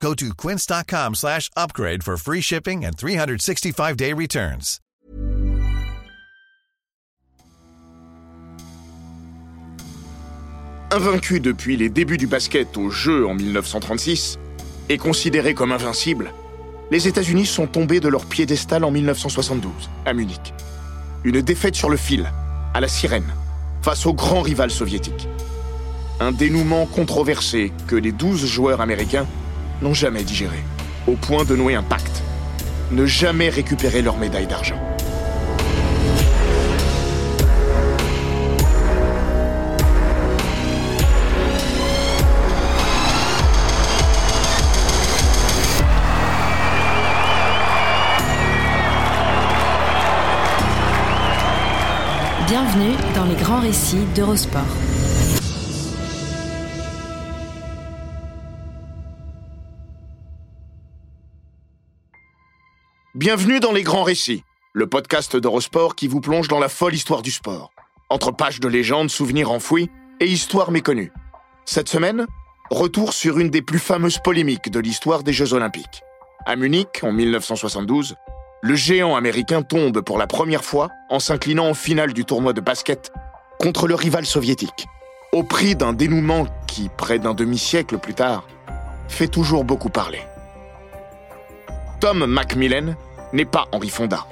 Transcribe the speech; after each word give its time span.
Go 0.00 0.14
to 0.14 0.34
quince.com 0.34 1.14
slash 1.14 1.50
upgrade 1.56 2.02
for 2.02 2.16
free 2.16 2.40
shipping 2.40 2.84
and 2.84 2.92
365-day 2.96 4.12
returns. 4.12 4.80
Invaincu 10.92 11.40
depuis 11.40 11.76
les 11.76 11.88
débuts 11.88 12.16
du 12.16 12.26
basket 12.28 12.76
au 12.76 12.90
jeu 12.90 13.26
en 13.26 13.34
1936 13.34 14.38
et 14.88 14.98
considéré 14.98 15.52
comme 15.52 15.72
invincible, 15.72 16.32
les 16.92 17.08
États-Unis 17.08 17.46
sont 17.46 17.66
tombés 17.66 17.98
de 17.98 18.08
leur 18.08 18.24
piédestal 18.26 18.84
en 18.84 18.92
1972, 18.92 19.72
à 20.04 20.12
Munich. 20.12 20.54
Une 21.24 21.42
défaite 21.42 21.74
sur 21.74 21.90
le 21.90 21.96
fil, 21.96 22.30
à 22.72 22.80
la 22.80 22.86
sirène, 22.86 23.34
face 23.82 24.06
au 24.06 24.14
grand 24.14 24.42
rival 24.42 24.70
soviétique. 24.70 25.26
Un 26.20 26.30
dénouement 26.30 26.86
controversé 26.86 27.72
que 27.88 27.96
les 27.96 28.12
12 28.12 28.46
joueurs 28.46 28.80
américains 28.80 29.26
n'ont 29.82 29.94
jamais 29.94 30.22
digéré, 30.22 30.58
au 31.06 31.12
point 31.12 31.44
de 31.44 31.56
nouer 31.56 31.74
un 31.74 31.82
pacte. 31.82 32.22
Ne 32.90 33.06
jamais 33.06 33.48
récupérer 33.48 34.02
leur 34.02 34.16
médaille 34.16 34.46
d'argent. 34.46 34.80
Bienvenue 52.46 52.94
dans 53.14 53.24
les 53.24 53.34
grands 53.34 53.60
récits 53.60 54.06
d'Eurosport. 54.14 54.62
Bienvenue 63.26 63.58
dans 63.58 63.72
Les 63.72 63.82
Grands 63.82 64.04
Récits, 64.04 64.44
le 64.72 64.86
podcast 64.86 65.36
d'Eurosport 65.36 65.96
qui 65.96 66.06
vous 66.06 66.20
plonge 66.20 66.46
dans 66.46 66.60
la 66.60 66.68
folle 66.68 66.94
histoire 66.94 67.22
du 67.22 67.32
sport. 67.32 67.72
Entre 68.08 68.30
pages 68.30 68.60
de 68.60 68.68
légendes, 68.68 69.10
souvenirs 69.10 69.50
enfouis 69.50 69.90
et 70.20 70.26
histoires 70.26 70.70
méconnues. 70.70 71.10
Cette 71.64 71.88
semaine, 71.88 72.28
retour 72.70 73.12
sur 73.12 73.40
une 73.40 73.50
des 73.50 73.62
plus 73.62 73.80
fameuses 73.80 74.20
polémiques 74.22 74.70
de 74.70 74.78
l'histoire 74.78 75.24
des 75.24 75.32
Jeux 75.32 75.54
Olympiques. 75.54 76.02
À 76.46 76.54
Munich, 76.54 77.00
en 77.02 77.10
1972, 77.10 78.14
le 78.62 78.74
géant 78.76 79.16
américain 79.16 79.62
tombe 79.62 80.02
pour 80.02 80.18
la 80.18 80.28
première 80.28 80.62
fois 80.64 80.90
en 81.10 81.18
s'inclinant 81.18 81.66
en 81.66 81.74
finale 81.74 82.12
du 82.12 82.24
tournoi 82.24 82.52
de 82.52 82.60
basket 82.60 83.10
contre 83.58 83.88
le 83.88 83.96
rival 83.96 84.24
soviétique, 84.24 84.86
au 85.32 85.42
prix 85.42 85.74
d'un 85.74 85.94
dénouement 85.94 86.46
qui, 86.68 86.90
près 86.96 87.18
d'un 87.18 87.34
demi-siècle 87.34 87.98
plus 87.98 88.14
tard, 88.14 88.46
fait 89.08 89.26
toujours 89.26 89.64
beaucoup 89.64 89.90
parler. 89.90 90.20
Tom 91.98 92.24
Macmillan 92.26 92.94
n'est 93.32 93.44
pas 93.44 93.66
Henry 93.72 93.88
Fonda. 93.88 94.26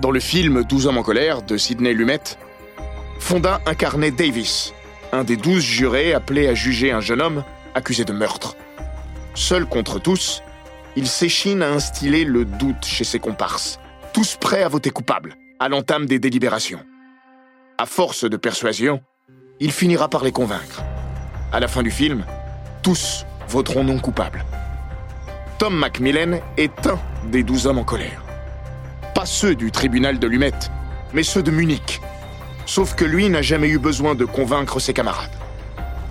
Dans 0.00 0.10
le 0.10 0.20
film 0.20 0.64
12 0.64 0.86
hommes 0.86 0.98
en 0.98 1.02
colère 1.02 1.42
de 1.42 1.56
Sidney 1.56 1.94
Lumet, 1.94 2.20
Fonda 3.18 3.60
incarnait 3.66 4.10
Davis, 4.10 4.74
un 5.12 5.24
des 5.24 5.36
douze 5.36 5.62
jurés 5.62 6.12
appelés 6.12 6.48
à 6.48 6.54
juger 6.54 6.92
un 6.92 7.00
jeune 7.00 7.22
homme 7.22 7.44
accusé 7.74 8.04
de 8.04 8.12
meurtre. 8.12 8.56
Seul 9.34 9.66
contre 9.66 9.98
tous, 9.98 10.42
il 10.96 11.06
s'échine 11.06 11.62
à 11.62 11.70
instiller 11.70 12.24
le 12.24 12.44
doute 12.44 12.84
chez 12.84 13.04
ses 13.04 13.18
comparses, 13.18 13.78
tous 14.12 14.36
prêts 14.36 14.62
à 14.62 14.68
voter 14.68 14.90
coupable, 14.90 15.36
à 15.60 15.68
l'entame 15.68 16.06
des 16.06 16.18
délibérations. 16.18 16.80
À 17.78 17.86
force 17.86 18.24
de 18.24 18.36
persuasion, 18.36 19.02
il 19.60 19.72
finira 19.72 20.08
par 20.08 20.24
les 20.24 20.32
convaincre. 20.32 20.82
À 21.52 21.60
la 21.60 21.68
fin 21.68 21.82
du 21.82 21.90
film, 21.90 22.24
tous 22.82 23.24
voteront 23.48 23.84
non 23.84 23.98
coupable. 23.98 24.44
Tom 25.58 25.74
Macmillan 25.74 26.40
est 26.56 26.86
un 26.86 26.98
des 27.30 27.42
douze 27.42 27.66
hommes 27.66 27.78
en 27.78 27.84
colère. 27.84 28.25
Ceux 29.26 29.56
du 29.56 29.72
tribunal 29.72 30.20
de 30.20 30.28
Lumet, 30.28 30.52
mais 31.12 31.24
ceux 31.24 31.42
de 31.42 31.50
Munich. 31.50 32.00
Sauf 32.64 32.94
que 32.94 33.04
lui 33.04 33.28
n'a 33.28 33.42
jamais 33.42 33.66
eu 33.66 33.78
besoin 33.78 34.14
de 34.14 34.24
convaincre 34.24 34.78
ses 34.78 34.92
camarades. 34.92 35.34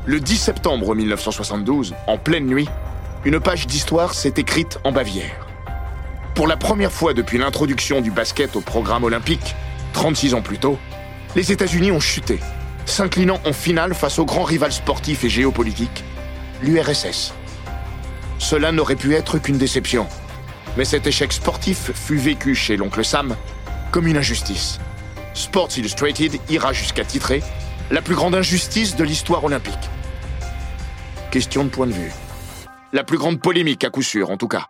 Le 0.05 0.19
10 0.19 0.35
septembre 0.35 0.93
1972, 0.93 1.95
en 2.07 2.17
pleine 2.17 2.45
nuit, 2.45 2.67
une 3.23 3.39
page 3.39 3.67
d'histoire 3.67 4.13
s'est 4.13 4.33
écrite 4.35 4.79
en 4.83 4.91
Bavière. 4.91 5.47
Pour 6.35 6.45
la 6.45 6.57
première 6.57 6.91
fois 6.91 7.13
depuis 7.13 7.37
l'introduction 7.37 8.01
du 8.01 8.11
basket 8.11 8.57
au 8.57 8.61
programme 8.61 9.05
olympique, 9.05 9.55
36 9.93 10.33
ans 10.33 10.41
plus 10.41 10.57
tôt, 10.57 10.77
les 11.37 11.53
États-Unis 11.53 11.93
ont 11.93 12.01
chuté, 12.01 12.41
s'inclinant 12.85 13.39
en 13.45 13.53
finale 13.53 13.93
face 13.93 14.19
au 14.19 14.25
grand 14.25 14.43
rival 14.43 14.73
sportif 14.73 15.23
et 15.23 15.29
géopolitique, 15.29 16.03
l'URSS. 16.61 17.33
Cela 18.39 18.73
n'aurait 18.73 18.97
pu 18.97 19.15
être 19.15 19.37
qu'une 19.39 19.57
déception, 19.57 20.05
mais 20.77 20.85
cet 20.85 21.07
échec 21.07 21.31
sportif 21.33 21.91
fut 21.93 22.17
vécu 22.17 22.55
chez 22.55 22.77
l'oncle 22.77 23.03
Sam 23.03 23.35
comme 23.91 24.07
une 24.07 24.17
injustice. 24.17 24.79
Sports 25.33 25.69
Illustrated 25.77 26.39
ira 26.49 26.73
jusqu'à 26.73 27.05
titrer 27.05 27.43
la 27.91 28.01
plus 28.01 28.15
grande 28.15 28.35
injustice 28.35 28.95
de 28.95 29.03
l'histoire 29.03 29.43
olympique. 29.43 29.73
Question 31.31 31.65
de 31.65 31.69
point 31.69 31.87
de 31.87 31.93
vue. 31.93 32.11
La 32.93 33.03
plus 33.03 33.17
grande 33.17 33.41
polémique 33.41 33.83
à 33.83 33.89
coup 33.89 34.01
sûr, 34.01 34.31
en 34.31 34.37
tout 34.37 34.47
cas. 34.47 34.67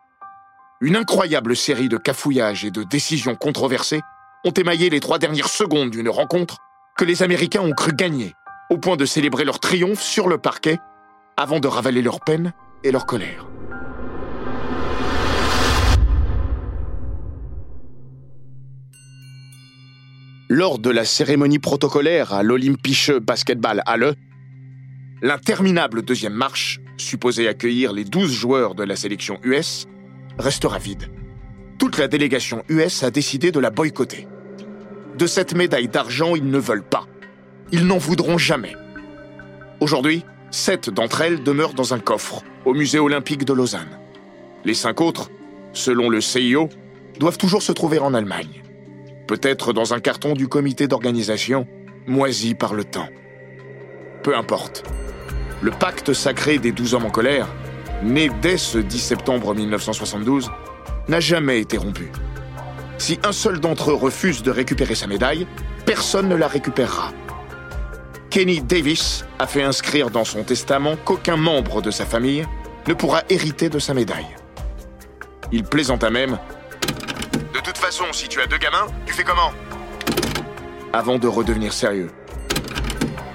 Une 0.82 0.96
incroyable 0.96 1.56
série 1.56 1.90
de 1.90 1.98
cafouillages 1.98 2.66
et 2.66 2.72
de 2.72 2.84
décisions 2.84 3.36
controversées 3.36 4.02
ont 4.44 4.52
émaillé 4.52 4.90
les 4.90 5.00
trois 5.00 5.20
dernières 5.20 5.50
secondes 5.50 5.92
d'une 5.92 6.10
rencontre 6.10 6.58
que 6.98 7.06
les 7.06 7.24
Américains 7.24 7.62
ont 7.62 7.74
cru 7.74 7.94
gagner, 7.94 8.34
au 8.70 8.78
point 8.78 8.98
de 8.98 9.06
célébrer 9.06 9.46
leur 9.46 9.60
triomphe 9.60 10.02
sur 10.02 10.28
le 10.28 10.38
parquet 10.38 10.80
avant 11.38 11.60
de 11.60 11.68
ravaler 11.68 12.02
leur 12.02 12.20
peine 12.20 12.54
et 12.84 12.92
leur 12.92 13.06
colère. 13.06 13.46
Lors 20.58 20.80
de 20.80 20.90
la 20.90 21.04
cérémonie 21.04 21.60
protocolaire 21.60 22.32
à 22.34 22.42
l'Olympische 22.42 23.12
Basketball 23.12 23.84
Halle, 23.86 24.16
l'interminable 25.22 26.02
deuxième 26.02 26.32
marche, 26.32 26.80
supposée 26.96 27.50
accueillir 27.50 27.92
les 27.92 28.06
12 28.06 28.32
joueurs 28.32 28.74
de 28.74 28.86
la 28.86 28.96
sélection 28.96 29.38
US, 29.44 29.86
restera 30.40 30.78
vide. 30.78 31.12
Toute 31.78 31.98
la 31.98 32.08
délégation 32.08 32.64
US 32.70 33.04
a 33.04 33.12
décidé 33.12 33.52
de 33.52 33.60
la 33.60 33.70
boycotter. 33.70 34.30
De 35.18 35.28
cette 35.28 35.54
médaille 35.54 35.90
d'argent, 35.90 36.38
ils 36.38 36.50
ne 36.50 36.58
veulent 36.58 36.88
pas. 36.88 37.06
Ils 37.74 37.86
n'en 37.86 37.98
voudront 37.98 38.38
jamais. 38.38 38.78
Aujourd'hui, 39.82 40.24
sept 40.52 40.90
d'entre 40.90 41.20
elles 41.20 41.44
demeurent 41.44 41.74
dans 41.74 41.94
un 41.94 42.00
coffre 42.00 42.44
au 42.64 42.74
musée 42.74 43.00
olympique 43.00 43.44
de 43.44 43.52
Lausanne. 43.52 44.00
Les 44.64 44.74
cinq 44.74 45.02
autres, 45.02 45.30
selon 45.74 46.08
le 46.08 46.22
CIO, 46.22 46.70
doivent 47.20 47.38
toujours 47.38 47.62
se 47.62 47.74
trouver 47.74 48.00
en 48.00 48.14
Allemagne 48.14 48.65
peut-être 49.28 49.74
dans 49.74 49.94
un 49.94 50.00
carton 50.00 50.34
du 50.34 50.48
comité 50.48 50.88
d'organisation, 50.88 51.68
moisi 52.08 52.56
par 52.56 52.74
le 52.74 52.84
temps. 52.84 53.10
Peu 54.24 54.36
importe. 54.36 54.84
Le 55.62 55.72
pacte 55.72 56.14
sacré 56.14 56.58
des 56.58 56.72
douze 56.72 56.94
hommes 56.94 57.06
en 57.06 57.10
colère, 57.10 57.48
né 58.04 58.30
dès 58.42 58.58
ce 58.58 58.78
10 58.78 59.00
septembre 59.00 59.56
1972, 59.56 60.52
n'a 61.08 61.20
jamais 61.20 61.60
été 61.60 61.78
rompu. 61.78 62.12
Si 62.98 63.20
un 63.24 63.32
seul 63.32 63.60
d'entre 63.60 63.92
eux 63.92 63.96
refuse 63.96 64.42
de 64.44 64.52
récupérer 64.52 64.96
sa 64.96 65.08
médaille, 65.08 65.48
personne 65.86 66.30
ne 66.30 66.36
la 66.36 66.48
récupérera. 66.48 67.12
Kenny 68.30 68.62
Davis 68.62 69.26
a 69.40 69.48
fait 69.48 69.64
inscrire 69.64 70.10
dans 70.10 70.26
son 70.26 70.44
testament 70.44 70.96
qu'aucun 71.04 71.38
membre 71.38 71.82
de 71.82 71.92
sa 71.92 72.06
famille 72.06 72.46
ne 72.88 72.94
pourra 72.94 73.24
hériter 73.30 73.70
de 73.70 73.80
sa 73.80 73.94
médaille. 73.94 74.36
Il 75.52 75.64
plaisanta 75.64 76.10
même 76.10 76.38
toute 77.66 77.78
façon, 77.80 78.06
si 78.12 78.28
tu 78.28 78.40
as 78.40 78.46
deux 78.46 78.60
gamins, 78.60 78.86
tu 79.08 79.14
fais 79.14 79.24
comment 79.24 79.52
Avant 80.94 81.18
de 81.18 81.28
redevenir 81.28 81.74
sérieux. 81.74 82.12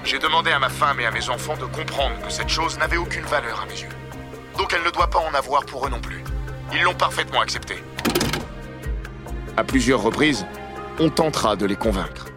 J'ai 0.05 0.19
demandé 0.19 0.51
à 0.51 0.57
ma 0.57 0.69
femme 0.69 1.01
et 1.01 1.05
à 1.05 1.11
mes 1.11 1.29
enfants 1.29 1.57
de 1.57 1.65
comprendre 1.65 2.15
que 2.25 2.31
cette 2.31 2.47
chose 2.47 2.79
n'avait 2.79 2.95
aucune 2.95 3.25
valeur 3.25 3.61
à 3.61 3.65
mes 3.65 3.81
yeux. 3.81 3.89
Donc 4.57 4.73
elle 4.73 4.85
ne 4.85 4.89
doit 4.89 5.09
pas 5.09 5.19
en 5.19 5.33
avoir 5.33 5.65
pour 5.65 5.85
eux 5.85 5.89
non 5.89 5.99
plus. 5.99 6.23
Ils 6.73 6.81
l'ont 6.81 6.93
parfaitement 6.93 7.41
accepté. 7.41 7.75
À 9.57 9.65
plusieurs 9.65 10.01
reprises, 10.01 10.45
on 10.97 11.09
tentera 11.09 11.57
de 11.57 11.65
les 11.65 11.75
convaincre. 11.75 12.27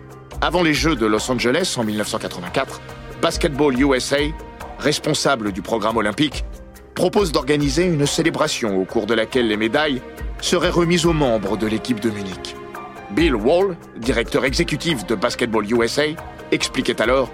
Avant 0.40 0.64
les 0.64 0.74
Jeux 0.74 0.96
de 0.96 1.06
Los 1.06 1.30
Angeles 1.30 1.76
en 1.78 1.84
1984, 1.84 2.80
Basketball 3.22 3.80
USA, 3.80 4.18
responsable 4.80 5.52
du 5.52 5.62
programme 5.62 5.96
olympique, 5.96 6.44
propose 6.96 7.30
d'organiser 7.30 7.84
une 7.84 8.04
célébration 8.04 8.80
au 8.80 8.84
cours 8.84 9.06
de 9.06 9.14
laquelle 9.14 9.46
les 9.46 9.56
médailles 9.56 10.02
seraient 10.44 10.68
remises 10.68 11.06
aux 11.06 11.14
membres 11.14 11.56
de 11.56 11.66
l'équipe 11.66 12.00
de 12.00 12.10
Munich. 12.10 12.54
Bill 13.12 13.34
Wall, 13.34 13.78
directeur 13.96 14.44
exécutif 14.44 15.06
de 15.06 15.14
Basketball 15.14 15.64
USA, 15.72 16.04
expliquait 16.52 17.00
alors 17.00 17.30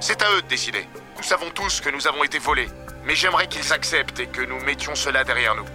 C'est 0.00 0.22
à 0.22 0.26
eux 0.34 0.40
de 0.40 0.48
décider. 0.48 0.86
Nous 1.18 1.22
savons 1.22 1.50
tous 1.54 1.82
que 1.82 1.90
nous 1.90 2.08
avons 2.08 2.24
été 2.24 2.38
volés, 2.38 2.68
mais 3.06 3.14
j'aimerais 3.14 3.48
qu'ils 3.48 3.70
acceptent 3.74 4.18
et 4.18 4.26
que 4.26 4.40
nous 4.40 4.58
mettions 4.64 4.94
cela 4.94 5.24
derrière 5.24 5.54
nous. 5.54 5.66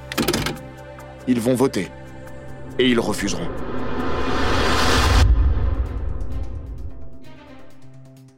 Ils 1.27 1.39
vont 1.39 1.53
voter. 1.53 1.91
Et 2.79 2.89
ils 2.89 2.99
refuseront. 2.99 3.47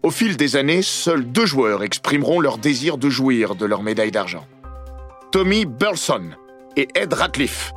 Au 0.04 0.12
fil 0.12 0.36
des 0.36 0.57
années, 0.57 0.81
seuls 0.81 1.24
deux 1.24 1.45
joueurs 1.45 1.84
exprimeront 1.84 2.42
leur 2.42 2.57
désir 2.57 2.98
de 2.98 3.10
jouir 3.10 3.56
de 3.56 3.66
leur 3.66 3.81
médaille 3.81 4.12
d'argent. 4.12 4.45
Tommy 5.31 5.66
Burleson 5.66 6.31
et 6.75 6.89
Ed 6.95 7.13
Ratcliffe. 7.13 7.72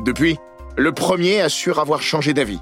Depuis, 0.00 0.38
le 0.76 0.92
premier 0.92 1.40
assure 1.40 1.78
avoir 1.78 2.02
changé 2.02 2.34
d'avis. 2.34 2.60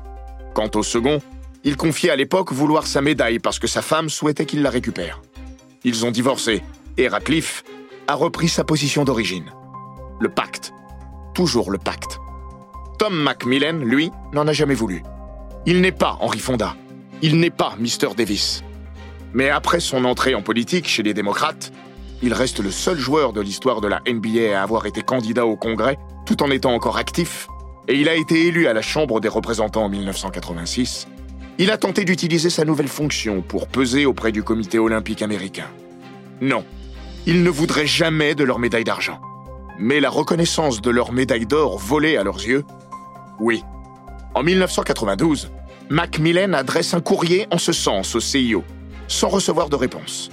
Quant 0.55 0.71
au 0.75 0.83
second, 0.83 1.21
il 1.65 1.77
confiait 1.77 2.11
à 2.11 2.17
l'époque 2.17 2.53
vouloir 2.53 2.87
sa 2.87 3.01
médaille 3.01 3.39
parce 3.39 3.59
que 3.59 3.67
sa 3.67 3.83
femme 3.83 4.09
souhaitait 4.09 4.47
qu'il 4.47 4.63
la 4.63 4.71
récupère. 4.71 5.23
Ils 5.85 6.05
ont 6.05 6.11
divorcé 6.11 6.63
et 6.99 7.09
Ratcliffe 7.09 7.65
a 8.09 8.15
repris 8.15 8.49
sa 8.49 8.65
position 8.65 9.05
d'origine. 9.05 9.51
Le 10.21 10.29
pacte. 10.29 10.73
Toujours 11.35 11.71
le 11.71 11.79
pacte. 11.79 12.19
Tom 12.99 13.15
Macmillan, 13.15 13.79
lui, 13.79 14.11
n'en 14.33 14.47
a 14.47 14.53
jamais 14.53 14.75
voulu. 14.75 15.03
Il 15.65 15.81
n'est 15.81 15.93
pas 15.93 16.19
Henry 16.21 16.39
Fonda. 16.39 16.77
Il 17.23 17.39
n'est 17.41 17.51
pas 17.51 17.75
Mr. 17.79 18.15
Davis. 18.17 18.63
Mais 19.33 19.49
après 19.49 19.81
son 19.81 20.05
entrée 20.05 20.35
en 20.35 20.43
politique 20.43 20.87
chez 20.87 21.03
les 21.03 21.15
démocrates, 21.15 21.73
il 22.23 22.35
reste 22.35 22.61
le 22.61 22.71
seul 22.71 22.99
joueur 22.99 23.33
de 23.33 23.41
l'histoire 23.41 23.81
de 23.81 23.89
la 23.89 24.01
NBA 24.07 24.59
à 24.59 24.63
avoir 24.63 24.87
été 24.87 25.03
candidat 25.03 25.47
au 25.47 25.57
Congrès 25.57 25.99
tout 26.27 26.43
en 26.43 26.51
étant 26.51 26.73
encore 26.75 26.97
actif, 26.99 27.49
et 27.89 27.95
il 27.95 28.09
a 28.09 28.15
été 28.15 28.47
élu 28.47 28.67
à 28.67 28.73
la 28.73 28.83
Chambre 28.83 29.21
des 29.21 29.29
représentants 29.29 29.85
en 29.85 29.89
1986. 29.89 31.09
Il 31.59 31.71
a 31.71 31.77
tenté 31.77 32.05
d'utiliser 32.05 32.51
sa 32.51 32.65
nouvelle 32.65 32.89
fonction 32.89 33.43
pour 33.43 33.69
peser 33.69 34.07
auprès 34.07 34.33
du 34.33 34.43
comité 34.43 34.79
olympique 34.79 35.23
américain. 35.23 35.67
Non, 36.41 36.65
il 37.27 37.43
ne 37.43 37.51
voudrait 37.51 37.87
jamais 37.87 38.35
de 38.35 38.45
leur 38.45 38.59
médaille 38.59 38.85
d'argent. 38.85 39.21
Mais 39.79 40.01
la 40.01 40.11
reconnaissance 40.11 40.81
de 40.81 40.91
leur 40.91 41.13
médaille 41.13 41.47
d'or 41.47 41.79
volée 41.79 42.17
à 42.17 42.25
leurs 42.25 42.43
yeux, 42.45 42.65
oui. 43.41 43.63
En 44.35 44.43
1992, 44.43 45.51
Macmillan 45.91 46.53
adresse 46.53 46.95
un 46.95 47.01
courrier 47.01 47.47
en 47.51 47.59
ce 47.59 47.73
sens 47.73 48.15
au 48.15 48.21
CIO, 48.21 48.65
sans 49.09 49.29
recevoir 49.29 49.69
de 49.69 49.77
réponse. 49.77 50.31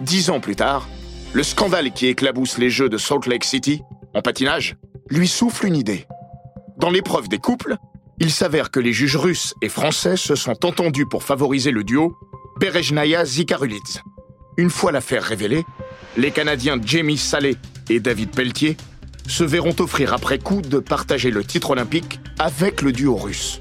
Dix 0.00 0.30
ans 0.30 0.40
plus 0.40 0.56
tard, 0.56 0.88
le 1.32 1.42
scandale 1.42 1.92
qui 1.92 2.06
éclabousse 2.06 2.58
les 2.58 2.70
Jeux 2.70 2.88
de 2.88 2.98
Salt 2.98 3.26
Lake 3.26 3.44
City, 3.44 3.82
en 4.14 4.22
patinage, 4.22 4.76
lui 5.08 5.28
souffle 5.28 5.66
une 5.66 5.76
idée. 5.76 6.06
Dans 6.78 6.90
l'épreuve 6.90 7.28
des 7.28 7.38
couples, 7.38 7.76
il 8.18 8.30
s'avère 8.30 8.70
que 8.70 8.80
les 8.80 8.92
juges 8.92 9.16
russes 9.16 9.54
et 9.62 9.68
français 9.68 10.16
se 10.16 10.34
sont 10.34 10.64
entendus 10.64 11.06
pour 11.06 11.22
favoriser 11.22 11.70
le 11.70 11.84
duo 11.84 12.16
Berejnaya-Zikarulidze. 12.60 14.02
Une 14.56 14.70
fois 14.70 14.92
l'affaire 14.92 15.22
révélée, 15.22 15.64
les 16.16 16.30
Canadiens 16.30 16.78
Jamie 16.84 17.18
Salé 17.18 17.56
et 17.88 18.00
David 18.00 18.30
Pelletier 18.30 18.76
se 19.26 19.44
verront 19.44 19.74
offrir 19.78 20.12
après 20.12 20.38
coup 20.38 20.60
de 20.60 20.78
partager 20.78 21.30
le 21.30 21.44
titre 21.44 21.70
olympique 21.70 22.20
avec 22.38 22.82
le 22.82 22.92
duo 22.92 23.16
russe. 23.16 23.60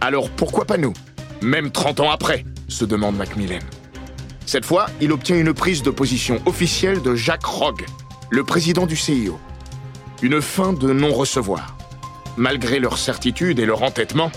Alors 0.00 0.30
pourquoi 0.30 0.64
pas 0.64 0.76
nous 0.76 0.92
Même 1.40 1.70
30 1.70 2.00
ans 2.00 2.10
après 2.10 2.44
se 2.68 2.84
demande 2.84 3.16
Macmillan. 3.16 3.60
Cette 4.46 4.64
fois, 4.64 4.86
il 5.00 5.12
obtient 5.12 5.38
une 5.38 5.54
prise 5.54 5.82
de 5.82 5.90
position 5.90 6.40
officielle 6.46 7.02
de 7.02 7.14
Jacques 7.14 7.44
Rogge, 7.44 7.84
le 8.30 8.44
président 8.44 8.86
du 8.86 8.96
CIO. 8.96 9.38
Une 10.22 10.40
fin 10.40 10.72
de 10.72 10.92
non-recevoir. 10.92 11.76
Malgré 12.36 12.78
leur 12.78 12.96
certitude 12.96 13.58
et 13.58 13.66
leur 13.66 13.82
entêtement, 13.82 14.30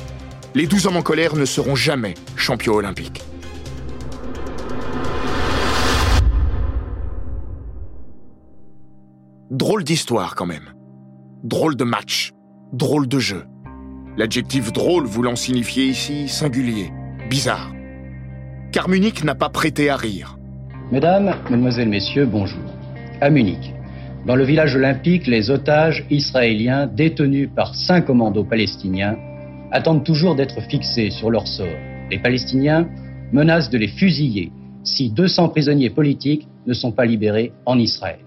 les 0.54 0.68
12 0.68 0.88
hommes 0.88 0.98
en 0.98 1.02
colère 1.02 1.36
ne 1.36 1.46
seront 1.46 1.76
jamais 1.76 2.16
champions 2.36 2.74
olympiques. 2.74 3.24
Drôle 9.52 9.84
d'histoire 9.84 10.36
quand 10.36 10.48
même. 10.48 10.74
Drôle 11.44 11.76
de 11.76 11.84
match. 11.84 12.34
Drôle 12.74 13.08
de 13.08 13.20
jeu. 13.20 13.46
L'adjectif 14.18 14.74
drôle 14.74 15.06
voulant 15.06 15.36
signifier 15.36 15.86
ici 15.86 16.28
singulier, 16.28 16.92
bizarre 17.30 17.72
car 18.76 18.90
Munich 18.90 19.24
n'a 19.24 19.36
pas 19.36 19.48
prêté 19.48 19.90
à 19.90 19.96
rire. 19.96 20.38
Mesdames, 20.92 21.34
Mesdemoiselles, 21.50 21.88
Messieurs, 21.88 22.26
bonjour. 22.26 22.60
À 23.22 23.30
Munich, 23.30 23.74
dans 24.26 24.36
le 24.36 24.44
village 24.44 24.76
olympique, 24.76 25.28
les 25.28 25.52
otages 25.52 26.06
israéliens 26.10 26.88
détenus 26.88 27.50
par 27.56 27.76
cinq 27.76 28.06
commandos 28.06 28.44
palestiniens 28.44 29.18
attendent 29.72 30.04
toujours 30.04 30.36
d'être 30.36 30.62
fixés 30.62 31.12
sur 31.12 31.30
leur 31.30 31.48
sort. 31.48 31.68
Les 32.10 32.20
Palestiniens 32.20 32.88
menacent 33.32 33.70
de 33.70 33.78
les 33.78 33.88
fusiller 33.88 34.52
si 34.84 35.12
200 35.12 35.50
prisonniers 35.50 35.90
politiques 35.90 36.48
ne 36.66 36.74
sont 36.74 36.92
pas 36.92 37.06
libérés 37.06 37.52
en 37.66 37.78
Israël. 37.78 38.20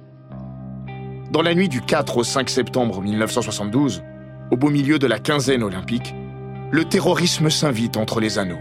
Dans 1.32 1.42
la 1.42 1.54
nuit 1.54 1.68
du 1.68 1.80
4 1.80 2.16
au 2.16 2.24
5 2.24 2.48
septembre 2.48 3.00
1972, 3.02 4.02
au 4.50 4.56
beau 4.56 4.70
milieu 4.70 4.98
de 4.98 5.06
la 5.06 5.18
quinzaine 5.18 5.62
olympique, 5.62 6.14
le 6.70 6.84
terrorisme 6.84 7.50
s'invite 7.50 7.96
entre 7.96 8.20
les 8.20 8.38
anneaux 8.38 8.58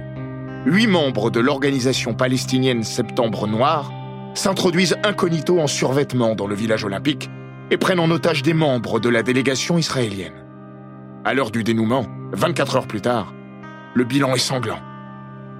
huit 0.67 0.87
membres 0.87 1.31
de 1.31 1.39
l'organisation 1.39 2.13
palestinienne 2.13 2.83
Septembre 2.83 3.47
Noir 3.47 3.89
s'introduisent 4.37 4.97
incognito 5.03 5.59
en 5.59 5.67
survêtement 5.67 6.35
dans 6.35 6.47
le 6.47 6.55
village 6.55 6.85
olympique 6.85 7.29
et 7.71 7.77
prennent 7.77 7.99
en 7.99 8.11
otage 8.11 8.43
des 8.43 8.53
membres 8.53 8.99
de 8.99 9.09
la 9.09 9.23
délégation 9.23 9.77
israélienne. 9.77 10.45
À 11.25 11.33
l'heure 11.33 11.51
du 11.51 11.63
dénouement, 11.63 12.05
24 12.33 12.75
heures 12.77 12.87
plus 12.87 13.01
tard, 13.01 13.33
le 13.93 14.03
bilan 14.03 14.35
est 14.35 14.39
sanglant. 14.39 14.79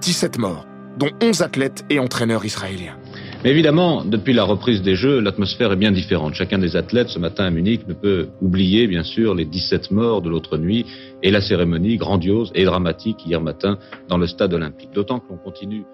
17 0.00 0.38
morts, 0.38 0.66
dont 0.96 1.10
11 1.20 1.42
athlètes 1.42 1.84
et 1.90 1.98
entraîneurs 1.98 2.44
israéliens. 2.44 2.96
Mais 3.44 3.50
évidemment, 3.50 4.04
depuis 4.04 4.32
la 4.32 4.44
reprise 4.44 4.80
des 4.82 4.94
Jeux, 4.94 5.20
l'atmosphère 5.20 5.72
est 5.72 5.76
bien 5.76 5.92
différente. 5.92 6.34
Chacun 6.34 6.58
des 6.58 6.76
athlètes 6.76 7.08
ce 7.08 7.18
matin 7.18 7.44
à 7.44 7.50
Munich 7.50 7.86
ne 7.88 7.94
peut 7.94 8.28
oublier, 8.40 8.86
bien 8.86 9.02
sûr, 9.02 9.34
les 9.34 9.44
17 9.44 9.90
morts 9.90 10.22
de 10.22 10.30
l'autre 10.30 10.56
nuit 10.56 10.86
et 11.22 11.30
la 11.30 11.40
cérémonie 11.40 11.96
grandiose 11.96 12.52
et 12.54 12.64
dramatique 12.64 13.26
hier 13.26 13.40
matin 13.40 13.78
dans 14.08 14.18
le 14.18 14.26
stade 14.26 14.54
olympique. 14.54 14.90
D'autant 14.92 15.18
que 15.18 15.28
l'on 15.30 15.36
continue. 15.36 15.84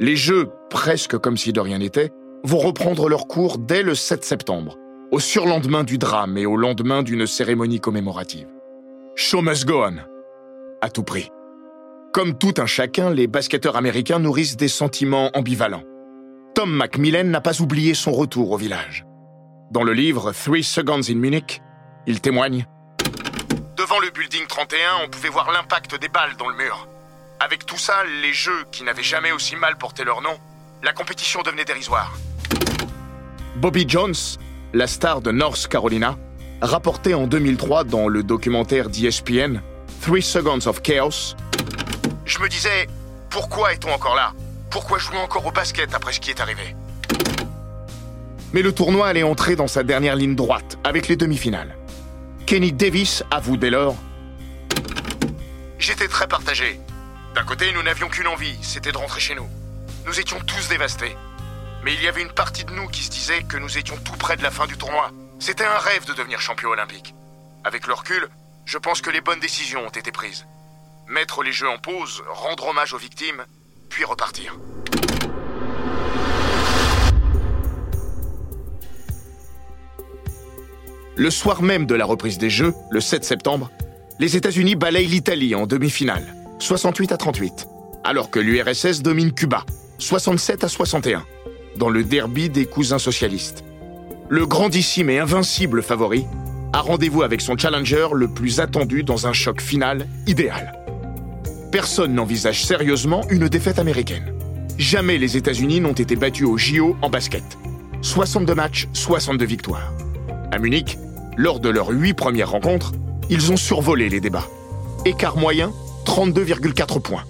Les 0.00 0.16
Jeux, 0.16 0.50
presque 0.70 1.18
comme 1.18 1.36
si 1.36 1.52
de 1.52 1.60
rien 1.60 1.78
n'était, 1.78 2.10
vont 2.44 2.58
reprendre 2.58 3.08
leur 3.08 3.26
cours 3.26 3.58
dès 3.58 3.82
le 3.82 3.94
7 3.94 4.24
septembre, 4.24 4.76
au 5.10 5.20
surlendemain 5.20 5.84
du 5.84 5.98
drame 5.98 6.36
et 6.38 6.46
au 6.46 6.56
lendemain 6.56 7.02
d'une 7.02 7.26
cérémonie 7.26 7.80
commémorative. 7.80 8.48
Show 9.14 9.42
must 9.42 9.66
go 9.66 9.84
on, 9.84 9.96
à 10.80 10.90
tout 10.90 11.04
prix. 11.04 11.30
Comme 12.12 12.36
tout 12.36 12.54
un 12.58 12.66
chacun, 12.66 13.10
les 13.10 13.26
basketteurs 13.26 13.76
américains 13.76 14.18
nourrissent 14.18 14.56
des 14.56 14.68
sentiments 14.68 15.30
ambivalents. 15.34 15.84
Tom 16.54 16.70
Macmillan 16.70 17.24
n'a 17.24 17.40
pas 17.40 17.62
oublié 17.62 17.94
son 17.94 18.12
retour 18.12 18.50
au 18.50 18.56
village. 18.56 19.06
Dans 19.70 19.84
le 19.84 19.94
livre 19.94 20.32
Three 20.32 20.62
Seconds 20.62 21.08
in 21.08 21.14
Munich, 21.14 21.62
il 22.06 22.20
témoigne 22.20 22.66
Devant 23.76 23.98
le 24.00 24.10
building 24.10 24.46
31, 24.46 24.78
on 25.04 25.08
pouvait 25.08 25.30
voir 25.30 25.50
l'impact 25.50 25.98
des 25.98 26.08
balles 26.08 26.36
dans 26.38 26.48
le 26.48 26.56
mur. 26.56 26.86
Avec 27.44 27.66
tout 27.66 27.76
ça, 27.76 28.04
les 28.22 28.32
jeux 28.32 28.64
qui 28.70 28.84
n'avaient 28.84 29.02
jamais 29.02 29.32
aussi 29.32 29.56
mal 29.56 29.76
porté 29.76 30.04
leur 30.04 30.22
nom, 30.22 30.38
la 30.80 30.92
compétition 30.92 31.42
devenait 31.42 31.64
dérisoire. 31.64 32.16
Bobby 33.56 33.84
Jones, 33.88 34.14
la 34.72 34.86
star 34.86 35.20
de 35.22 35.32
North 35.32 35.66
Carolina, 35.66 36.16
rapportait 36.60 37.14
en 37.14 37.26
2003 37.26 37.82
dans 37.82 38.06
le 38.06 38.22
documentaire 38.22 38.88
d'ESPN 38.90 39.60
Three 40.02 40.22
Seconds 40.22 40.68
of 40.68 40.82
Chaos 40.82 41.34
Je 42.26 42.38
me 42.38 42.48
disais, 42.48 42.86
pourquoi 43.28 43.72
est-on 43.72 43.92
encore 43.92 44.14
là? 44.14 44.34
Pourquoi 44.70 44.98
jouer 44.98 45.18
encore 45.18 45.44
au 45.44 45.50
basket 45.50 45.92
après 45.96 46.12
ce 46.12 46.20
qui 46.20 46.30
est 46.30 46.38
arrivé? 46.38 46.76
Mais 48.52 48.62
le 48.62 48.70
tournoi 48.72 49.08
allait 49.08 49.24
entrer 49.24 49.56
dans 49.56 49.66
sa 49.66 49.82
dernière 49.82 50.14
ligne 50.14 50.36
droite, 50.36 50.78
avec 50.84 51.08
les 51.08 51.16
demi-finales. 51.16 51.76
Kenny 52.46 52.70
Davis 52.72 53.24
avoue 53.32 53.56
dès 53.56 53.70
lors 53.70 53.96
J'étais 55.80 56.06
très 56.06 56.28
partagé. 56.28 56.78
D'un 57.34 57.44
côté, 57.44 57.72
nous 57.72 57.82
n'avions 57.82 58.08
qu'une 58.08 58.26
envie, 58.26 58.58
c'était 58.62 58.92
de 58.92 58.98
rentrer 58.98 59.20
chez 59.20 59.34
nous. 59.34 59.48
Nous 60.06 60.20
étions 60.20 60.38
tous 60.40 60.68
dévastés. 60.68 61.16
Mais 61.82 61.94
il 61.94 62.02
y 62.02 62.08
avait 62.08 62.22
une 62.22 62.32
partie 62.32 62.64
de 62.64 62.72
nous 62.72 62.86
qui 62.88 63.02
se 63.02 63.10
disait 63.10 63.42
que 63.42 63.56
nous 63.56 63.78
étions 63.78 63.96
tout 64.04 64.16
près 64.16 64.36
de 64.36 64.42
la 64.42 64.50
fin 64.50 64.66
du 64.66 64.76
tournoi. 64.76 65.10
C'était 65.38 65.64
un 65.64 65.78
rêve 65.78 66.04
de 66.04 66.12
devenir 66.12 66.40
champion 66.40 66.68
olympique. 66.68 67.14
Avec 67.64 67.86
le 67.86 67.94
je 68.64 68.78
pense 68.78 69.00
que 69.00 69.10
les 69.10 69.20
bonnes 69.20 69.40
décisions 69.40 69.80
ont 69.80 69.88
été 69.88 70.12
prises. 70.12 70.46
Mettre 71.08 71.42
les 71.42 71.52
jeux 71.52 71.68
en 71.68 71.78
pause, 71.78 72.22
rendre 72.28 72.68
hommage 72.68 72.92
aux 72.92 72.98
victimes, 72.98 73.44
puis 73.88 74.04
repartir. 74.04 74.56
Le 81.16 81.30
soir 81.30 81.62
même 81.62 81.86
de 81.86 81.94
la 81.94 82.04
reprise 82.04 82.38
des 82.38 82.50
Jeux, 82.50 82.74
le 82.90 83.00
7 83.00 83.24
septembre, 83.24 83.70
les 84.18 84.36
États-Unis 84.36 84.76
balayent 84.76 85.06
l'Italie 85.06 85.54
en 85.54 85.66
demi-finale, 85.66 86.34
68 86.62 87.10
à 87.10 87.16
38, 87.16 87.66
alors 88.04 88.30
que 88.30 88.38
l'URSS 88.38 89.02
domine 89.02 89.32
Cuba, 89.32 89.64
67 89.98 90.62
à 90.62 90.68
61, 90.68 91.24
dans 91.76 91.88
le 91.88 92.04
derby 92.04 92.50
des 92.50 92.66
cousins 92.66 93.00
socialistes. 93.00 93.64
Le 94.28 94.46
grandissime 94.46 95.10
et 95.10 95.18
invincible 95.18 95.82
favori 95.82 96.24
a 96.72 96.80
rendez-vous 96.80 97.24
avec 97.24 97.40
son 97.40 97.58
challenger 97.58 98.06
le 98.14 98.28
plus 98.28 98.60
attendu 98.60 99.02
dans 99.02 99.26
un 99.26 99.32
choc 99.32 99.60
final 99.60 100.06
idéal. 100.28 100.72
Personne 101.72 102.14
n'envisage 102.14 102.64
sérieusement 102.64 103.22
une 103.28 103.48
défaite 103.48 103.80
américaine. 103.80 104.32
Jamais 104.78 105.18
les 105.18 105.36
États-Unis 105.36 105.80
n'ont 105.80 105.92
été 105.92 106.14
battus 106.14 106.46
au 106.46 106.58
JO 106.58 106.96
en 107.02 107.10
basket. 107.10 107.58
62 108.02 108.54
matchs, 108.54 108.86
62 108.92 109.44
victoires. 109.44 109.92
À 110.52 110.60
Munich, 110.60 110.96
lors 111.36 111.58
de 111.58 111.70
leurs 111.70 111.90
huit 111.90 112.14
premières 112.14 112.50
rencontres, 112.50 112.92
ils 113.30 113.50
ont 113.50 113.56
survolé 113.56 114.08
les 114.08 114.20
débats. 114.20 114.46
Écart 115.04 115.36
moyen, 115.36 115.72
32,4 116.04 117.00
points. 117.00 117.24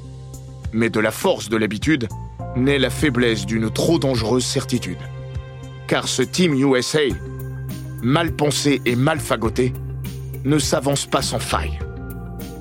Mais 0.72 0.90
de 0.90 1.00
la 1.00 1.10
force 1.10 1.48
de 1.48 1.56
l'habitude 1.56 2.08
naît 2.56 2.78
la 2.78 2.90
faiblesse 2.90 3.46
d'une 3.46 3.70
trop 3.70 3.98
dangereuse 3.98 4.44
certitude. 4.44 4.98
Car 5.86 6.08
ce 6.08 6.22
Team 6.22 6.54
USA, 6.54 7.00
mal 8.02 8.32
pensé 8.32 8.80
et 8.84 8.96
mal 8.96 9.20
fagoté, 9.20 9.72
ne 10.44 10.58
s'avance 10.58 11.06
pas 11.06 11.22
sans 11.22 11.38
faille. 11.38 11.78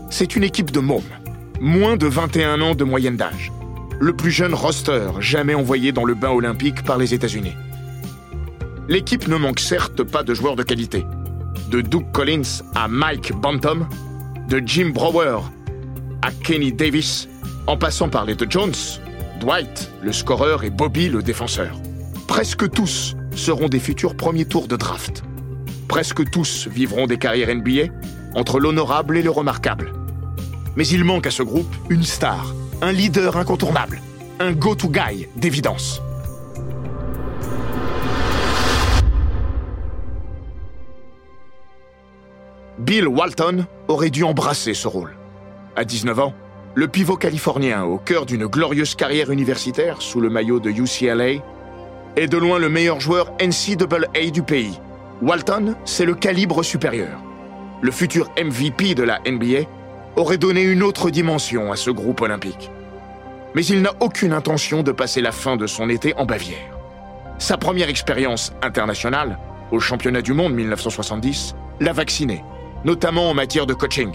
C'est 0.09 0.35
une 0.35 0.43
équipe 0.43 0.71
de 0.71 0.79
mômes, 0.79 1.03
moins 1.59 1.97
de 1.97 2.07
21 2.07 2.61
ans 2.61 2.75
de 2.75 2.83
moyenne 2.83 3.17
d'âge, 3.17 3.51
le 3.99 4.13
plus 4.13 4.31
jeune 4.31 4.53
roster 4.53 5.09
jamais 5.19 5.55
envoyé 5.55 5.91
dans 5.91 6.05
le 6.05 6.13
bain 6.13 6.31
olympique 6.31 6.83
par 6.83 6.97
les 6.97 7.13
États-Unis. 7.13 7.55
L'équipe 8.89 9.27
ne 9.27 9.37
manque 9.37 9.59
certes 9.59 10.03
pas 10.03 10.23
de 10.23 10.33
joueurs 10.33 10.55
de 10.55 10.63
qualité. 10.63 11.05
De 11.69 11.81
Doug 11.81 12.11
Collins 12.11 12.63
à 12.75 12.87
Mike 12.87 13.31
Bantam, 13.33 13.87
de 14.49 14.61
Jim 14.65 14.91
Brower 14.93 15.39
à 16.21 16.31
Kenny 16.31 16.71
Davis, 16.71 17.27
en 17.67 17.77
passant 17.77 18.09
par 18.09 18.25
les 18.25 18.35
de 18.35 18.45
Jones, 18.49 18.73
Dwight, 19.39 19.91
le 20.01 20.11
scoreur, 20.11 20.63
et 20.63 20.69
Bobby, 20.69 21.09
le 21.09 21.23
défenseur. 21.23 21.79
Presque 22.27 22.69
tous 22.69 23.15
seront 23.35 23.69
des 23.69 23.79
futurs 23.79 24.15
premiers 24.15 24.45
tours 24.45 24.67
de 24.67 24.75
draft. 24.75 25.23
Presque 25.87 26.29
tous 26.29 26.67
vivront 26.67 27.07
des 27.07 27.17
carrières 27.17 27.53
NBA 27.53 27.93
entre 28.35 28.59
l'honorable 28.59 29.17
et 29.17 29.21
le 29.21 29.29
remarquable. 29.29 29.93
Mais 30.75 30.87
il 30.87 31.03
manque 31.03 31.27
à 31.27 31.31
ce 31.31 31.43
groupe 31.43 31.75
une 31.89 32.03
star, 32.03 32.53
un 32.81 32.91
leader 32.91 33.35
incontournable, 33.35 34.01
un 34.39 34.53
go-to 34.53 34.89
guy 34.89 35.27
d'évidence. 35.35 36.01
Bill 42.79 43.07
Walton 43.07 43.65
aurait 43.87 44.09
dû 44.09 44.23
embrasser 44.23 44.73
ce 44.73 44.87
rôle. 44.87 45.15
À 45.75 45.85
19 45.85 46.19
ans, 46.19 46.33
le 46.75 46.89
pivot 46.89 47.15
californien 47.15 47.83
au 47.85 47.97
cœur 47.97 48.25
d'une 48.25 48.45
glorieuse 48.45 48.95
carrière 48.95 49.31
universitaire 49.31 50.01
sous 50.01 50.19
le 50.19 50.29
maillot 50.29 50.59
de 50.59 50.69
UCLA 50.69 51.41
est 52.17 52.27
de 52.27 52.37
loin 52.37 52.59
le 52.59 52.67
meilleur 52.67 52.99
joueur 52.99 53.31
NCAA 53.41 54.31
du 54.31 54.43
pays. 54.43 54.77
Walton, 55.21 55.75
c'est 55.85 56.05
le 56.05 56.13
calibre 56.13 56.61
supérieur. 56.63 57.21
Le 57.81 57.91
futur 57.91 58.29
MVP 58.37 58.95
de 58.95 59.03
la 59.03 59.19
NBA 59.19 59.65
aurait 60.17 60.37
donné 60.37 60.61
une 60.61 60.83
autre 60.83 61.09
dimension 61.09 61.71
à 61.71 61.77
ce 61.77 61.89
groupe 61.89 62.19
olympique. 62.19 62.69
Mais 63.55 63.65
il 63.65 63.81
n'a 63.81 63.93
aucune 64.01 64.33
intention 64.33 64.83
de 64.83 64.91
passer 64.91 65.21
la 65.21 65.31
fin 65.31 65.55
de 65.55 65.67
son 65.67 65.89
été 65.89 66.13
en 66.15 66.25
Bavière. 66.25 66.77
Sa 67.37 67.57
première 67.57 67.89
expérience 67.89 68.51
internationale, 68.61 69.39
au 69.71 69.79
championnat 69.79 70.21
du 70.21 70.33
monde 70.33 70.53
1970, 70.53 71.55
l'a 71.79 71.93
vacciné, 71.93 72.43
notamment 72.83 73.29
en 73.29 73.33
matière 73.33 73.65
de 73.65 73.73
coaching. 73.73 74.11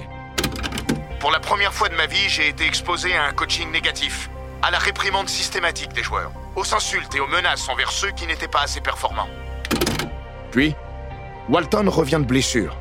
Pour 1.26 1.33
la 1.33 1.40
première 1.40 1.75
fois 1.75 1.88
de 1.88 1.97
ma 1.97 2.06
vie, 2.06 2.28
j'ai 2.28 2.47
été 2.47 2.64
exposé 2.64 3.12
à 3.16 3.25
un 3.25 3.33
coaching 3.33 3.73
négatif, 3.73 4.30
à 4.62 4.71
la 4.71 4.78
réprimande 4.78 5.28
systématique 5.28 5.92
des 5.92 6.04
joueurs, 6.04 6.30
aux 6.54 6.73
insultes 6.73 7.12
et 7.16 7.18
aux 7.18 7.26
menaces 7.26 7.68
envers 7.68 7.90
ceux 7.90 8.12
qui 8.12 8.28
n'étaient 8.28 8.47
pas 8.47 8.61
assez 8.62 8.80
performants. 8.80 9.26
Puis, 10.52 10.76
Walton 11.49 11.90
revient 11.90 12.21
de 12.21 12.26
blessure. 12.26 12.76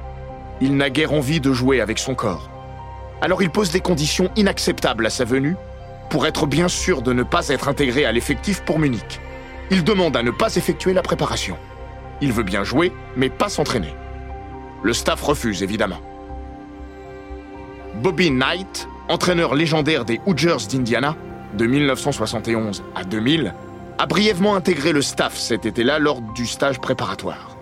Il 0.62 0.78
n'a 0.78 0.92
guère 0.92 1.14
envie 1.14 1.40
de 1.40 1.54
jouer 1.54 1.82
avec 1.82 1.98
son 1.98 2.14
corps. 2.14 2.48
Alors 3.20 3.42
il 3.42 3.50
pose 3.50 3.72
des 3.72 3.80
conditions 3.80 4.30
inacceptables 4.36 5.08
à 5.08 5.10
sa 5.10 5.26
venue 5.26 5.56
pour 6.12 6.28
être 6.28 6.46
bien 6.46 6.68
sûr 6.68 7.02
de 7.02 7.14
ne 7.14 7.24
pas 7.24 7.48
être 7.48 7.68
intégré 7.68 8.06
à 8.06 8.12
l'effectif 8.12 8.62
pour 8.62 8.78
Munich. 8.78 9.22
Il 9.72 9.84
demande 9.84 10.16
à 10.16 10.22
ne 10.22 10.30
pas 10.30 10.56
effectuer 10.56 10.94
la 10.94 11.02
préparation. 11.02 11.58
Il 12.22 12.32
veut 12.32 12.44
bien 12.44 12.64
jouer, 12.64 12.94
mais 13.16 13.32
pas 13.32 13.50
s'entraîner. 13.50 13.96
Le 14.84 14.94
staff 14.94 15.24
refuse 15.24 15.64
évidemment. 15.64 16.00
Bobby 18.02 18.30
Knight, 18.30 18.88
entraîneur 19.08 19.56
légendaire 19.56 20.04
des 20.04 20.20
Hoosiers 20.26 20.68
d'Indiana, 20.70 21.16
de 21.54 21.66
1971 21.66 22.84
à 22.94 23.04
2000, 23.06 23.54
a 23.98 24.06
brièvement 24.06 24.56
intégré 24.56 24.92
le 24.92 25.02
staff 25.02 25.38
cet 25.38 25.66
été-là 25.66 26.00
lors 26.00 26.22
du 26.22 26.46
stage 26.46 26.80
préparatoire. 26.80 27.56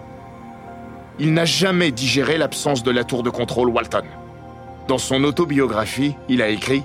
Il 1.20 1.34
n'a 1.34 1.46
jamais 1.46 1.92
digéré 1.92 2.40
l'absence 2.40 2.82
de 2.82 2.90
la 2.90 3.04
tour 3.04 3.22
de 3.22 3.30
contrôle 3.30 3.70
Walton. 3.70 4.06
Dans 4.88 4.98
son 4.98 5.24
autobiographie, 5.24 6.16
il 6.28 6.42
a 6.42 6.50
écrit 6.50 6.84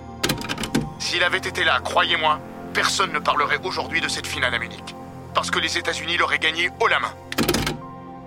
S'il 0.99 1.23
avait 1.23 1.39
été 1.39 1.65
là, 1.65 1.81
croyez-moi, 1.83 2.39
personne 2.75 3.13
ne 3.13 3.19
parlerait 3.19 3.59
aujourd'hui 3.65 4.03
de 4.03 4.09
cette 4.09 4.27
finale 4.27 4.55
à 4.55 4.59
Munich, 4.59 4.95
parce 5.33 5.51
que 5.51 5.59
les 5.59 5.79
États-Unis 5.79 6.19
l'auraient 6.19 6.39
gagné 6.39 6.69
haut 6.81 6.89
la 6.89 7.01
main. 7.01 7.15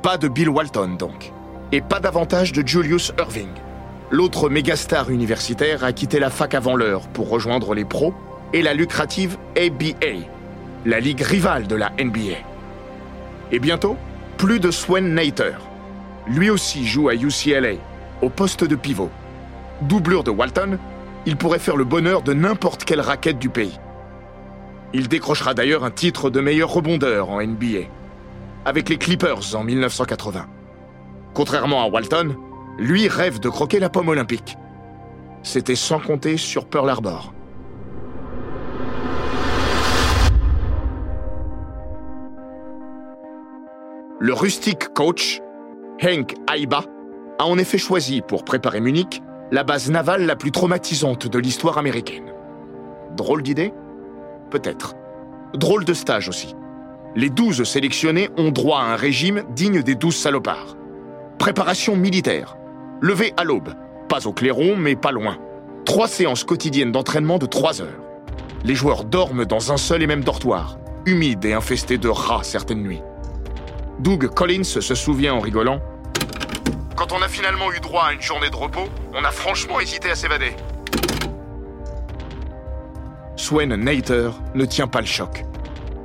Pas 0.01 0.18
de 0.18 0.28
Bill 0.28 0.50
Walton 0.50 0.96
donc, 0.98 1.32
et 1.72 1.82
pas 1.82 2.00
davantage 2.00 2.51
de 2.54 2.68
Julius 2.68 3.13
Irving. 3.20 3.51
L'autre 4.12 4.50
mégastar 4.50 5.10
universitaire 5.10 5.86
a 5.86 5.94
quitté 5.94 6.20
la 6.20 6.30
fac 6.30 6.53
avant 6.53 6.75
l'heure 6.75 7.08
pour 7.08 7.30
rejoindre 7.30 7.74
les 7.74 7.86
pros 7.86 8.13
et 8.51 8.62
la 8.62 8.74
lucrative 8.74 9.38
ABA, 9.56 10.27
la 10.86 11.00
ligue 11.00 11.22
rivale 11.22 11.65
de 11.65 11.75
la 11.75 11.91
NBA. 11.91 12.36
Et 13.53 13.60
bientôt, 13.60 13.96
plus 14.38 14.60
de 14.60 14.70
Swen 14.70 15.13
Nater. 15.13 15.53
Lui 16.27 16.50
aussi 16.50 16.86
joue 16.86 17.08
à 17.08 17.15
UCLA, 17.15 17.75
au 18.22 18.30
poste 18.30 18.65
de 18.65 18.75
pivot. 18.75 19.10
Doublure 19.82 20.25
de 20.25 20.32
Walton, 20.32 20.77
il 21.25 21.38
pourrait 21.38 21.58
faire 21.58 21.77
le 21.77 21.86
bonheur 21.86 22.22
de 22.22 22.34
n'importe 22.34 22.84
quelle 22.84 23.00
raquette 23.00 23.39
du 23.39 23.50
pays. 23.50 23.80
Il 24.94 25.08
décrochera 25.08 25.53
d'ailleurs 25.53 25.86
un 25.86 25.91
titre 25.91 26.30
de 26.30 26.41
meilleur 26.41 26.70
rebondeur 26.74 27.30
en 27.30 27.41
NBA, 27.41 27.88
avec 28.65 28.89
les 28.89 28.98
Clippers 28.98 29.56
en 29.56 29.63
1980. 29.63 30.48
Contrairement 31.34 31.82
à 31.82 31.88
Walton, 31.88 32.36
lui 32.78 33.08
rêve 33.08 33.40
de 33.40 33.50
croquer 33.50 33.80
la 33.80 33.90
pomme 33.90 34.10
olympique. 34.10 34.58
C'était 35.44 35.75
sans 35.75 36.00
compter 36.00 36.38
sur 36.38 36.66
Pearl 36.66 36.90
Harbor. 36.90 37.34
Le 44.20 44.34
rustique 44.34 44.94
coach, 44.94 45.42
Henk 46.04 46.36
Aiba, 46.54 46.84
a 47.40 47.46
en 47.46 47.58
effet 47.58 47.80
choisi 47.80 48.22
pour 48.22 48.46
préparer 48.46 48.80
Munich 48.80 49.24
la 49.51 49.63
base 49.63 49.90
navale 49.90 50.28
la 50.28 50.36
plus 50.36 50.51
traumatisante 50.51 51.28
de 51.28 51.40
l'histoire 51.40 51.80
américaine. 51.80 52.32
Drôle 53.18 53.42
d'idée? 53.42 53.74
Peut-être. 54.51 54.94
Drôle 55.56 55.86
de 55.86 55.94
stage 55.94 56.30
aussi. 56.30 56.56
Les 57.16 57.30
douze 57.30 57.63
sélectionnés 57.63 58.30
ont 58.38 58.51
droit 58.51 58.80
à 58.80 58.94
un 58.94 58.96
régime 58.96 59.44
digne 59.56 59.82
des 59.82 59.96
douze 59.96 60.16
salopards. 60.16 60.78
Préparation 61.40 61.96
militaire. 61.96 62.56
Levé 63.03 63.34
à 63.36 63.43
l'aube. 63.43 63.74
Pas 64.08 64.27
au 64.27 64.31
clairon, 64.31 64.75
mais 64.77 64.96
pas 64.96 65.12
loin. 65.12 65.39
Trois 65.86 66.08
séances 66.08 66.43
quotidiennes 66.43 66.91
d'entraînement 66.91 67.39
de 67.39 67.48
trois 67.48 67.81
heures. 67.81 68.00
Les 68.63 68.75
joueurs 68.75 69.05
dorment 69.05 69.43
dans 69.43 69.72
un 69.72 69.77
seul 69.77 70.03
et 70.03 70.08
même 70.08 70.24
dortoir, 70.24 70.77
humide 71.08 71.43
et 71.46 71.53
infesté 71.53 71.98
de 71.98 72.08
rats 72.08 72.43
certaines 72.43 72.84
nuits. 72.84 73.01
Doug 73.98 74.27
Collins 74.27 74.63
se 74.63 74.93
souvient 74.93 75.34
en 75.34 75.39
rigolant 75.39 75.79
Quand 76.96 77.12
on 77.12 77.24
a 77.24 77.27
finalement 77.27 77.74
eu 77.74 77.79
droit 77.79 78.03
à 78.03 78.13
une 78.13 78.22
journée 78.22 78.51
de 78.51 78.55
repos, 78.55 78.88
on 79.15 79.24
a 79.24 79.31
franchement 79.31 79.79
hésité 79.79 80.12
à 80.12 80.15
s'évader. 80.15 80.51
Swen 83.36 83.74
Nater 83.74 84.29
ne 84.53 84.65
tient 84.65 84.88
pas 84.88 85.01
le 85.01 85.08
choc. 85.08 85.43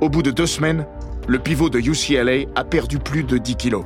Au 0.01 0.09
bout 0.09 0.23
de 0.23 0.31
deux 0.31 0.47
semaines, 0.47 0.87
le 1.27 1.37
pivot 1.37 1.69
de 1.69 1.77
UCLA 1.77 2.49
a 2.55 2.63
perdu 2.63 2.97
plus 2.97 3.23
de 3.23 3.37
10 3.37 3.55
kilos. 3.55 3.85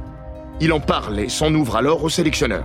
Il 0.62 0.72
en 0.72 0.80
parle 0.80 1.20
et 1.20 1.28
s'en 1.28 1.54
ouvre 1.54 1.76
alors 1.76 2.06
au 2.06 2.10
sélectionneur. 2.10 2.64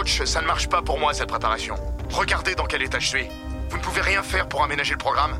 Coach, 0.00 0.22
ça 0.24 0.40
ne 0.40 0.46
marche 0.46 0.66
pas 0.66 0.80
pour 0.80 0.98
moi 0.98 1.12
cette 1.12 1.28
préparation. 1.28 1.74
Regardez 2.10 2.54
dans 2.54 2.64
quel 2.64 2.80
état 2.80 2.98
je 2.98 3.06
suis. 3.06 3.26
Vous 3.68 3.76
ne 3.76 3.82
pouvez 3.82 4.00
rien 4.00 4.22
faire 4.22 4.48
pour 4.48 4.62
aménager 4.62 4.92
le 4.92 4.98
programme 4.98 5.32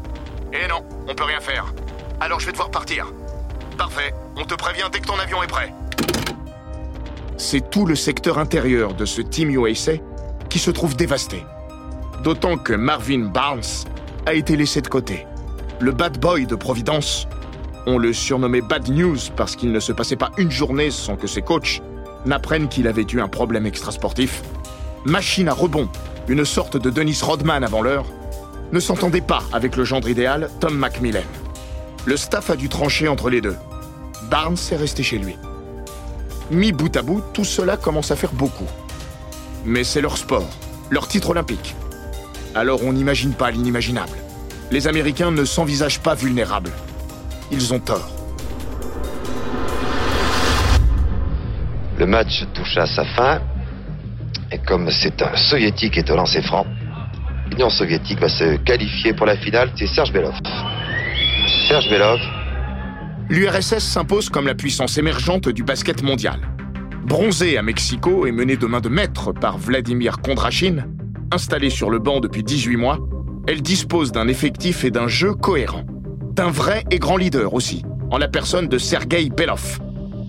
Eh 0.52 0.68
non, 0.68 0.84
on 1.08 1.14
peut 1.14 1.24
rien 1.24 1.40
faire. 1.40 1.72
Alors 2.20 2.40
je 2.40 2.44
vais 2.44 2.52
devoir 2.52 2.70
partir. 2.70 3.06
Parfait, 3.78 4.12
on 4.36 4.44
te 4.44 4.54
prévient 4.54 4.84
dès 4.92 5.00
que 5.00 5.06
ton 5.06 5.18
avion 5.18 5.42
est 5.42 5.46
prêt. 5.46 5.72
C'est 7.38 7.70
tout 7.70 7.86
le 7.86 7.94
secteur 7.94 8.36
intérieur 8.36 8.92
de 8.92 9.06
ce 9.06 9.22
Team 9.22 9.48
USA 9.48 9.92
qui 10.50 10.58
se 10.58 10.70
trouve 10.70 10.94
dévasté. 10.94 11.42
D'autant 12.22 12.58
que 12.58 12.74
Marvin 12.74 13.30
Barnes 13.32 13.62
a 14.26 14.34
été 14.34 14.56
laissé 14.56 14.82
de 14.82 14.88
côté. 14.88 15.26
Le 15.78 15.92
bad 15.92 16.20
boy 16.20 16.44
de 16.44 16.54
Providence, 16.54 17.26
on 17.86 17.96
le 17.96 18.12
surnommait 18.12 18.60
Bad 18.60 18.90
News 18.90 19.16
parce 19.38 19.56
qu'il 19.56 19.72
ne 19.72 19.80
se 19.80 19.92
passait 19.92 20.16
pas 20.16 20.32
une 20.36 20.50
journée 20.50 20.90
sans 20.90 21.16
que 21.16 21.26
ses 21.26 21.40
coachs 21.40 21.80
n'apprennent 22.26 22.68
qu'il 22.68 22.86
avait 22.86 23.06
eu 23.12 23.20
un 23.20 23.28
problème 23.28 23.66
extrasportif. 23.66 24.42
Machine 25.04 25.48
à 25.48 25.52
rebond, 25.52 25.88
une 26.28 26.44
sorte 26.44 26.76
de 26.76 26.90
Dennis 26.90 27.20
Rodman 27.22 27.64
avant 27.64 27.82
l'heure, 27.82 28.06
ne 28.72 28.80
s'entendait 28.80 29.20
pas 29.20 29.42
avec 29.52 29.76
le 29.76 29.84
gendre 29.84 30.08
idéal, 30.08 30.50
Tom 30.60 30.74
Macmillan. 30.76 31.22
Le 32.06 32.16
staff 32.16 32.50
a 32.50 32.56
dû 32.56 32.68
trancher 32.68 33.08
entre 33.08 33.30
les 33.30 33.40
deux. 33.40 33.56
Barnes 34.30 34.56
est 34.70 34.76
resté 34.76 35.02
chez 35.02 35.18
lui. 35.18 35.36
Mis 36.50 36.72
bout 36.72 36.94
à 36.96 37.02
bout, 37.02 37.22
tout 37.32 37.44
cela 37.44 37.76
commence 37.76 38.10
à 38.10 38.16
faire 38.16 38.32
beaucoup. 38.32 38.68
Mais 39.64 39.84
c'est 39.84 40.00
leur 40.00 40.16
sport, 40.16 40.48
leur 40.90 41.08
titre 41.08 41.30
olympique. 41.30 41.74
Alors 42.54 42.82
on 42.84 42.92
n'imagine 42.92 43.32
pas 43.32 43.50
l'inimaginable. 43.50 44.16
Les 44.70 44.86
Américains 44.86 45.30
ne 45.30 45.44
s'envisagent 45.44 46.00
pas 46.00 46.14
vulnérables. 46.14 46.70
Ils 47.50 47.74
ont 47.74 47.80
tort. 47.80 48.19
Le 52.00 52.06
match 52.06 52.46
touche 52.54 52.78
à 52.78 52.86
sa 52.86 53.04
fin. 53.04 53.42
Et 54.50 54.58
comme 54.66 54.90
c'est 54.90 55.20
un 55.20 55.36
soviétique 55.36 55.98
est 55.98 56.10
au 56.10 56.16
lancer 56.16 56.40
franc, 56.40 56.66
l'Union 57.50 57.68
soviétique 57.68 58.18
va 58.18 58.30
se 58.30 58.56
qualifier 58.56 59.12
pour 59.12 59.26
la 59.26 59.36
finale. 59.36 59.70
C'est 59.76 59.86
Serge 59.86 60.10
Belov. 60.10 60.32
Serge 61.68 61.90
Belov. 61.90 62.18
L'URSS 63.28 63.80
s'impose 63.80 64.30
comme 64.30 64.46
la 64.46 64.54
puissance 64.54 64.96
émergente 64.96 65.50
du 65.50 65.62
basket 65.62 66.02
mondial. 66.02 66.40
Bronzée 67.04 67.58
à 67.58 67.62
Mexico 67.62 68.26
et 68.26 68.32
menée 68.32 68.56
de 68.56 68.64
main 68.64 68.80
de 68.80 68.88
maître 68.88 69.32
par 69.32 69.58
Vladimir 69.58 70.22
Kondrachin, 70.22 70.86
installée 71.30 71.68
sur 71.68 71.90
le 71.90 71.98
banc 71.98 72.20
depuis 72.20 72.42
18 72.42 72.76
mois, 72.78 72.98
elle 73.46 73.60
dispose 73.60 74.10
d'un 74.10 74.26
effectif 74.26 74.86
et 74.86 74.90
d'un 74.90 75.06
jeu 75.06 75.34
cohérent. 75.34 75.84
D'un 76.32 76.50
vrai 76.50 76.82
et 76.90 76.98
grand 76.98 77.18
leader 77.18 77.52
aussi, 77.52 77.84
en 78.10 78.16
la 78.16 78.28
personne 78.28 78.68
de 78.68 78.78
Sergei 78.78 79.28
Belov. 79.28 79.80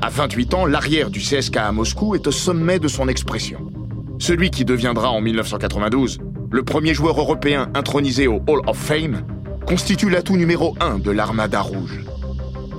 À 0.04 0.10
28 0.10 0.56
ans, 0.56 0.66
l'arrière 0.66 1.12
du 1.12 1.20
CSK 1.20 1.58
à 1.58 1.72
Moscou 1.72 2.16
est 2.16 2.26
au 2.26 2.32
sommet 2.32 2.80
de 2.80 2.88
son 2.88 3.08
expression. 3.08 3.72
Celui 4.18 4.50
qui 4.50 4.66
deviendra 4.66 5.12
en 5.12 5.22
1992 5.22 6.18
le 6.50 6.64
premier 6.64 6.96
joueur 6.96 7.20
européen 7.20 7.70
intronisé 7.76 8.26
au 8.26 8.42
Hall 8.48 8.62
of 8.66 8.78
Fame 8.78 9.22
constitue 9.68 10.10
l'atout 10.10 10.38
numéro 10.38 10.76
1 10.80 10.98
de 10.98 11.12
l'Armada 11.12 11.62
Rouge. 11.62 12.00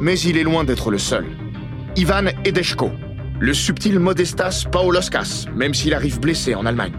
Mais 0.01 0.19
il 0.19 0.37
est 0.37 0.43
loin 0.43 0.65
d'être 0.65 0.91
le 0.91 0.99
seul. 0.99 1.27
Ivan 1.95 2.27
Edeshko, 2.45 2.91
le 3.39 3.55
subtil 3.55 4.01
Modestas 4.01 4.67
Pauloskas, 4.73 5.47
même 5.55 5.75
s'il 5.75 5.95
arrive 5.95 6.19
blessé 6.19 6.57
en 6.57 6.67
Allemagne. 6.67 6.93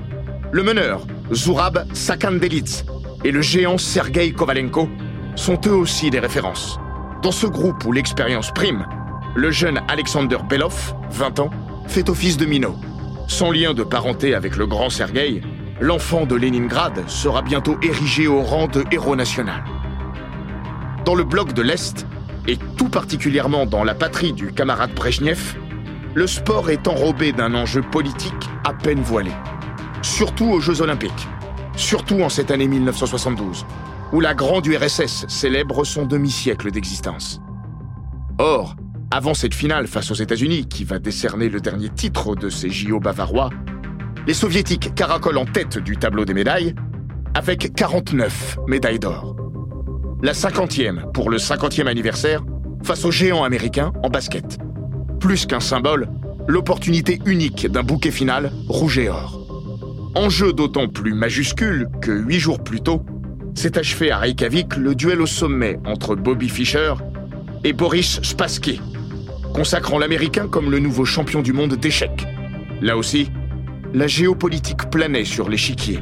Le 0.54 0.64
meneur, 0.64 1.06
Zurab 1.34 1.86
Sakandelitz, 1.94 2.86
et 3.26 3.32
le 3.32 3.42
géant 3.42 3.78
Sergei 3.78 4.32
Kovalenko 4.32 4.88
sont 5.36 5.60
eux 5.68 5.76
aussi 5.76 6.10
des 6.10 6.20
références. 6.20 6.80
Dans 7.22 7.32
ce 7.32 7.46
groupe 7.46 7.84
où 7.86 7.92
l'expérience 7.92 8.52
prime, 8.52 8.86
le 9.36 9.52
jeune 9.52 9.82
Alexander 9.88 10.38
Belov, 10.48 10.96
20 11.10 11.40
ans, 11.40 11.50
fait 11.88 12.10
office 12.10 12.38
de 12.38 12.46
minot. 12.46 12.76
Sans 13.28 13.52
lien 13.52 13.74
de 13.74 13.84
parenté 13.84 14.36
avec 14.36 14.58
le 14.58 14.68
grand 14.68 14.90
Sergei, 14.90 15.42
l'enfant 15.80 16.26
de 16.26 16.36
Leningrad 16.36 17.08
sera 17.08 17.42
bientôt 17.42 17.78
érigé 17.82 18.28
au 18.28 18.42
rang 18.42 18.68
de 18.68 18.84
héros 18.92 19.16
national. 19.16 19.64
Dans 21.06 21.16
le 21.16 21.24
bloc 21.24 21.54
de 21.54 21.62
l'Est, 21.62 22.06
et 22.48 22.58
tout 22.78 22.90
particulièrement 22.90 23.66
dans 23.66 23.84
la 23.84 23.96
patrie 23.96 24.34
du 24.34 24.52
camarade 24.52 24.94
Brejnev, 24.94 25.56
le 26.14 26.28
sport 26.28 26.70
est 26.70 26.88
enrobé 26.88 27.32
d'un 27.32 27.56
enjeu 27.56 27.82
politique 27.82 28.50
à 28.64 28.74
peine 28.74 29.02
voilé. 29.02 29.32
Surtout 30.02 30.46
aux 30.46 30.60
Jeux 30.60 30.82
Olympiques. 30.82 31.28
Surtout 31.76 32.22
en 32.22 32.30
cette 32.30 32.52
année 32.52 32.68
1972, 32.68 33.66
où 34.12 34.20
la 34.20 34.36
grande 34.36 34.68
URSS 34.68 35.26
célèbre 35.28 35.84
son 35.86 36.06
demi-siècle 36.06 36.70
d'existence. 36.70 37.42
Or, 38.38 38.76
avant 39.14 39.36
cette 39.36 39.54
finale 39.54 39.86
face 39.86 40.10
aux 40.10 40.16
États-Unis, 40.16 40.66
qui 40.66 40.86
va 40.86 40.98
décerner 40.98 41.48
le 41.48 41.62
dernier 41.62 41.90
titre 41.90 42.36
de 42.36 42.50
ces 42.50 42.72
JO 42.72 43.00
bavarois, 43.00 43.52
les 44.26 44.34
soviétiques 44.34 44.96
caracolent 44.96 45.38
en 45.38 45.46
tête 45.46 45.78
du 45.78 45.98
tableau 45.98 46.26
des 46.26 46.34
médailles 46.34 46.74
avec 47.36 47.76
49 47.76 48.58
médailles 48.66 48.98
d'or. 48.98 49.36
La 50.24 50.34
50e 50.34 51.12
pour 51.12 51.30
le 51.30 51.38
50e 51.38 51.86
anniversaire 51.86 52.42
face 52.84 53.06
aux 53.06 53.12
géants 53.12 53.44
américains 53.44 53.94
en 54.02 54.10
basket. 54.10 54.58
Plus 55.20 55.46
qu'un 55.46 55.60
symbole, 55.60 56.10
l'opportunité 56.48 57.20
unique 57.28 57.68
d'un 57.68 57.84
bouquet 57.84 58.10
final 58.10 58.52
rouge 58.68 58.98
et 58.98 59.10
or. 59.10 60.12
Enjeu 60.16 60.54
d'autant 60.54 60.88
plus 60.88 61.14
majuscule 61.14 61.88
que 62.02 62.12
huit 62.12 62.40
jours 62.40 62.64
plus 62.64 62.82
tôt, 62.82 63.06
s'est 63.54 63.78
achevé 63.78 64.10
à 64.10 64.18
Reykjavik 64.18 64.76
le 64.76 64.96
duel 64.96 65.22
au 65.22 65.28
sommet 65.28 65.78
entre 65.86 66.16
Bobby 66.16 66.50
Fischer 66.50 66.96
et 67.64 67.74
Boris 67.74 68.20
Spassky, 68.24 68.82
consacrant 69.54 70.00
l'Américain 70.00 70.48
comme 70.48 70.72
le 70.72 70.80
nouveau 70.80 71.06
champion 71.06 71.42
du 71.42 71.54
monde 71.54 71.76
d'échecs. 71.76 72.26
Là 72.82 72.98
aussi, 72.98 73.32
la 73.94 74.08
géopolitique 74.08 74.90
planait 74.90 75.26
sur 75.26 75.48
l'échiquier. 75.48 76.00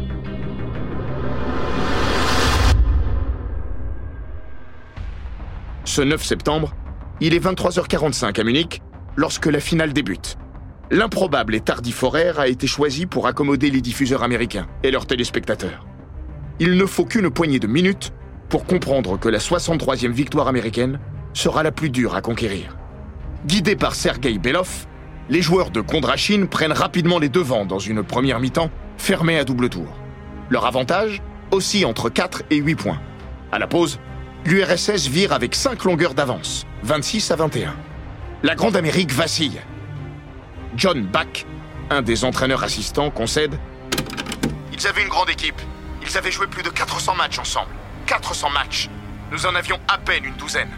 Ce 5.83 6.01
9 6.01 6.23
septembre, 6.23 6.73
il 7.19 7.33
est 7.33 7.43
23h45 7.43 8.39
à 8.39 8.43
Munich 8.43 8.81
lorsque 9.17 9.47
la 9.47 9.59
finale 9.59 9.91
débute. 9.91 10.37
L'improbable 10.89 11.53
et 11.53 11.59
tardif 11.59 12.03
horaire 12.03 12.39
a 12.39 12.47
été 12.47 12.67
choisi 12.67 13.05
pour 13.05 13.27
accommoder 13.27 13.69
les 13.69 13.81
diffuseurs 13.81 14.23
américains 14.23 14.67
et 14.83 14.91
leurs 14.91 15.05
téléspectateurs. 15.05 15.85
Il 16.59 16.77
ne 16.77 16.85
faut 16.85 17.05
qu'une 17.05 17.29
poignée 17.29 17.59
de 17.59 17.67
minutes 17.67 18.13
pour 18.49 18.65
comprendre 18.65 19.19
que 19.19 19.29
la 19.29 19.39
63e 19.39 20.11
victoire 20.11 20.47
américaine 20.47 20.99
sera 21.33 21.63
la 21.63 21.71
plus 21.71 21.89
dure 21.89 22.15
à 22.15 22.21
conquérir. 22.21 22.77
Guidés 23.45 23.75
par 23.75 23.95
Sergei 23.95 24.37
Belov, 24.37 24.85
les 25.29 25.41
joueurs 25.41 25.71
de 25.71 25.81
Kondrachin 25.81 26.45
prennent 26.45 26.71
rapidement 26.71 27.17
les 27.17 27.29
devants 27.29 27.65
dans 27.65 27.79
une 27.79 28.03
première 28.03 28.39
mi-temps 28.39 28.69
fermée 28.97 29.39
à 29.39 29.43
double 29.43 29.69
tour. 29.69 29.87
Leur 30.49 30.67
avantage 30.67 31.23
aussi 31.49 31.83
entre 31.83 32.09
4 32.09 32.43
et 32.51 32.57
8 32.57 32.75
points. 32.75 33.01
À 33.51 33.57
la 33.57 33.65
pause, 33.65 33.99
l'URSS 34.45 35.07
vire 35.07 35.33
avec 35.33 35.55
5 35.55 35.83
longueurs 35.85 36.13
d'avance, 36.13 36.67
26 36.83 37.31
à 37.31 37.35
21. 37.35 37.75
La 38.43 38.53
Grande 38.53 38.75
Amérique 38.75 39.11
vacille. 39.11 39.59
John 40.75 41.03
Back, 41.03 41.47
un 41.89 42.03
des 42.03 42.23
entraîneurs 42.23 42.63
assistants, 42.63 43.09
concède 43.09 43.57
Ils 44.71 44.85
avaient 44.85 45.01
une 45.01 45.09
grande 45.09 45.31
équipe. 45.31 45.59
Ils 46.03 46.15
avaient 46.15 46.31
joué 46.31 46.45
plus 46.45 46.63
de 46.63 46.69
400 46.69 47.15
matchs 47.15 47.39
ensemble. 47.39 47.71
400 48.05 48.51
matchs. 48.51 48.89
Nous 49.31 49.47
en 49.47 49.55
avions 49.55 49.79
à 49.87 49.97
peine 49.97 50.25
une 50.25 50.35
douzaine. 50.35 50.69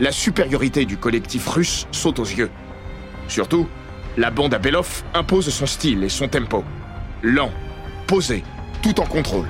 La 0.00 0.12
supériorité 0.12 0.86
du 0.86 0.96
collectif 0.96 1.46
russe 1.46 1.86
saute 1.92 2.18
aux 2.20 2.24
yeux. 2.24 2.50
Surtout, 3.28 3.68
la 4.16 4.30
bande 4.30 4.54
à 4.54 4.58
Belov 4.58 5.02
impose 5.12 5.50
son 5.50 5.66
style 5.66 6.02
et 6.02 6.08
son 6.08 6.26
tempo. 6.26 6.64
Lent, 7.22 7.52
posé, 8.06 8.42
tout 8.82 8.98
en 8.98 9.04
contrôle. 9.04 9.46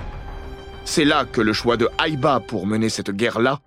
C'est 0.85 1.05
là 1.05 1.25
que 1.25 1.41
le 1.41 1.53
choix 1.53 1.77
de 1.77 1.89
Haïba 1.99 2.41
pour 2.41 2.67
mener 2.67 2.89
cette 2.89 3.13
guerre-là 3.13 3.61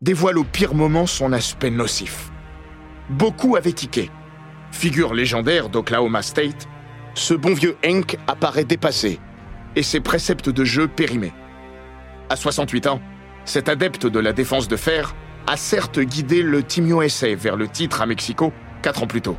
dévoile 0.00 0.38
au 0.38 0.44
pire 0.44 0.74
moment 0.74 1.06
son 1.06 1.32
aspect 1.32 1.70
nocif. 1.70 2.30
Beaucoup 3.10 3.56
avaient 3.56 3.72
tiqué. 3.72 4.08
Figure 4.70 5.14
légendaire 5.14 5.68
d'Oklahoma 5.68 6.22
State, 6.22 6.68
ce 7.14 7.34
bon 7.34 7.52
vieux 7.52 7.76
Hank 7.84 8.16
apparaît 8.28 8.64
dépassé 8.64 9.18
et 9.74 9.82
ses 9.82 9.98
préceptes 9.98 10.50
de 10.50 10.64
jeu 10.64 10.86
périmés. 10.86 11.32
À 12.30 12.36
68 12.36 12.86
ans, 12.86 13.00
cet 13.44 13.68
adepte 13.68 14.06
de 14.06 14.20
la 14.20 14.32
défense 14.32 14.68
de 14.68 14.76
fer 14.76 15.16
a 15.48 15.56
certes 15.56 15.98
guidé 15.98 16.42
le 16.42 16.62
Team 16.62 16.86
USA 16.90 17.34
vers 17.34 17.56
le 17.56 17.68
titre 17.68 18.02
à 18.02 18.06
Mexico 18.06 18.52
quatre 18.82 19.02
ans 19.02 19.06
plus 19.06 19.22
tôt. 19.22 19.38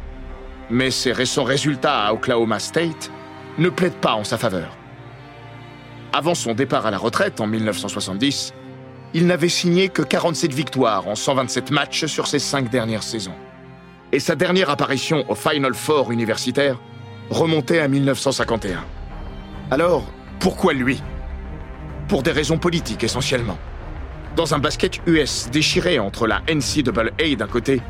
Mais 0.72 0.89
ses 0.89 1.12
récents 1.12 1.43
résultats 1.43 2.04
à 2.04 2.13
Oklahoma 2.13 2.58
State 2.58 3.12
ne 3.60 3.69
plaident 3.69 4.02
pas 4.02 4.15
en 4.15 4.24
sa 4.24 4.39
faveur. 4.39 4.76
Avant 6.12 6.34
son 6.34 6.56
départ 6.56 6.88
à 6.88 6.91
la 6.91 6.98
retraite 6.98 7.39
en 7.39 7.45
1970, 7.45 8.54
il 9.13 9.28
n'avait 9.28 9.50
signé 9.50 9.89
que 9.89 10.02
47 10.02 10.52
victoires 10.52 11.08
en 11.08 11.13
127 11.13 11.69
matchs 11.69 12.08
sur 12.08 12.26
ses 12.26 12.39
cinq 12.39 12.72
dernières 12.72 13.04
saisons. 13.04 13.36
Et 14.12 14.19
sa 14.19 14.36
dernière 14.36 14.72
apparition 14.72 15.24
au 15.30 15.36
Final 15.36 15.76
Four 15.76 16.12
universitaire 16.12 16.80
remontait 17.30 17.82
à 17.82 17.88
1951. 17.88 18.84
Alors, 19.69 20.08
pourquoi 20.39 20.74
lui? 20.74 21.04
Pour 22.08 22.24
des 22.24 22.32
raisons 22.32 22.58
politiques 22.58 23.04
essentiellement. 23.04 23.60
Dans 24.39 24.54
un 24.54 24.60
basket 24.60 25.02
US 25.06 25.49
déchiré 25.52 25.99
entre 25.99 26.25
la 26.25 26.41
NCAA 26.47 27.36
d'un 27.38 27.47
côté, 27.47 27.82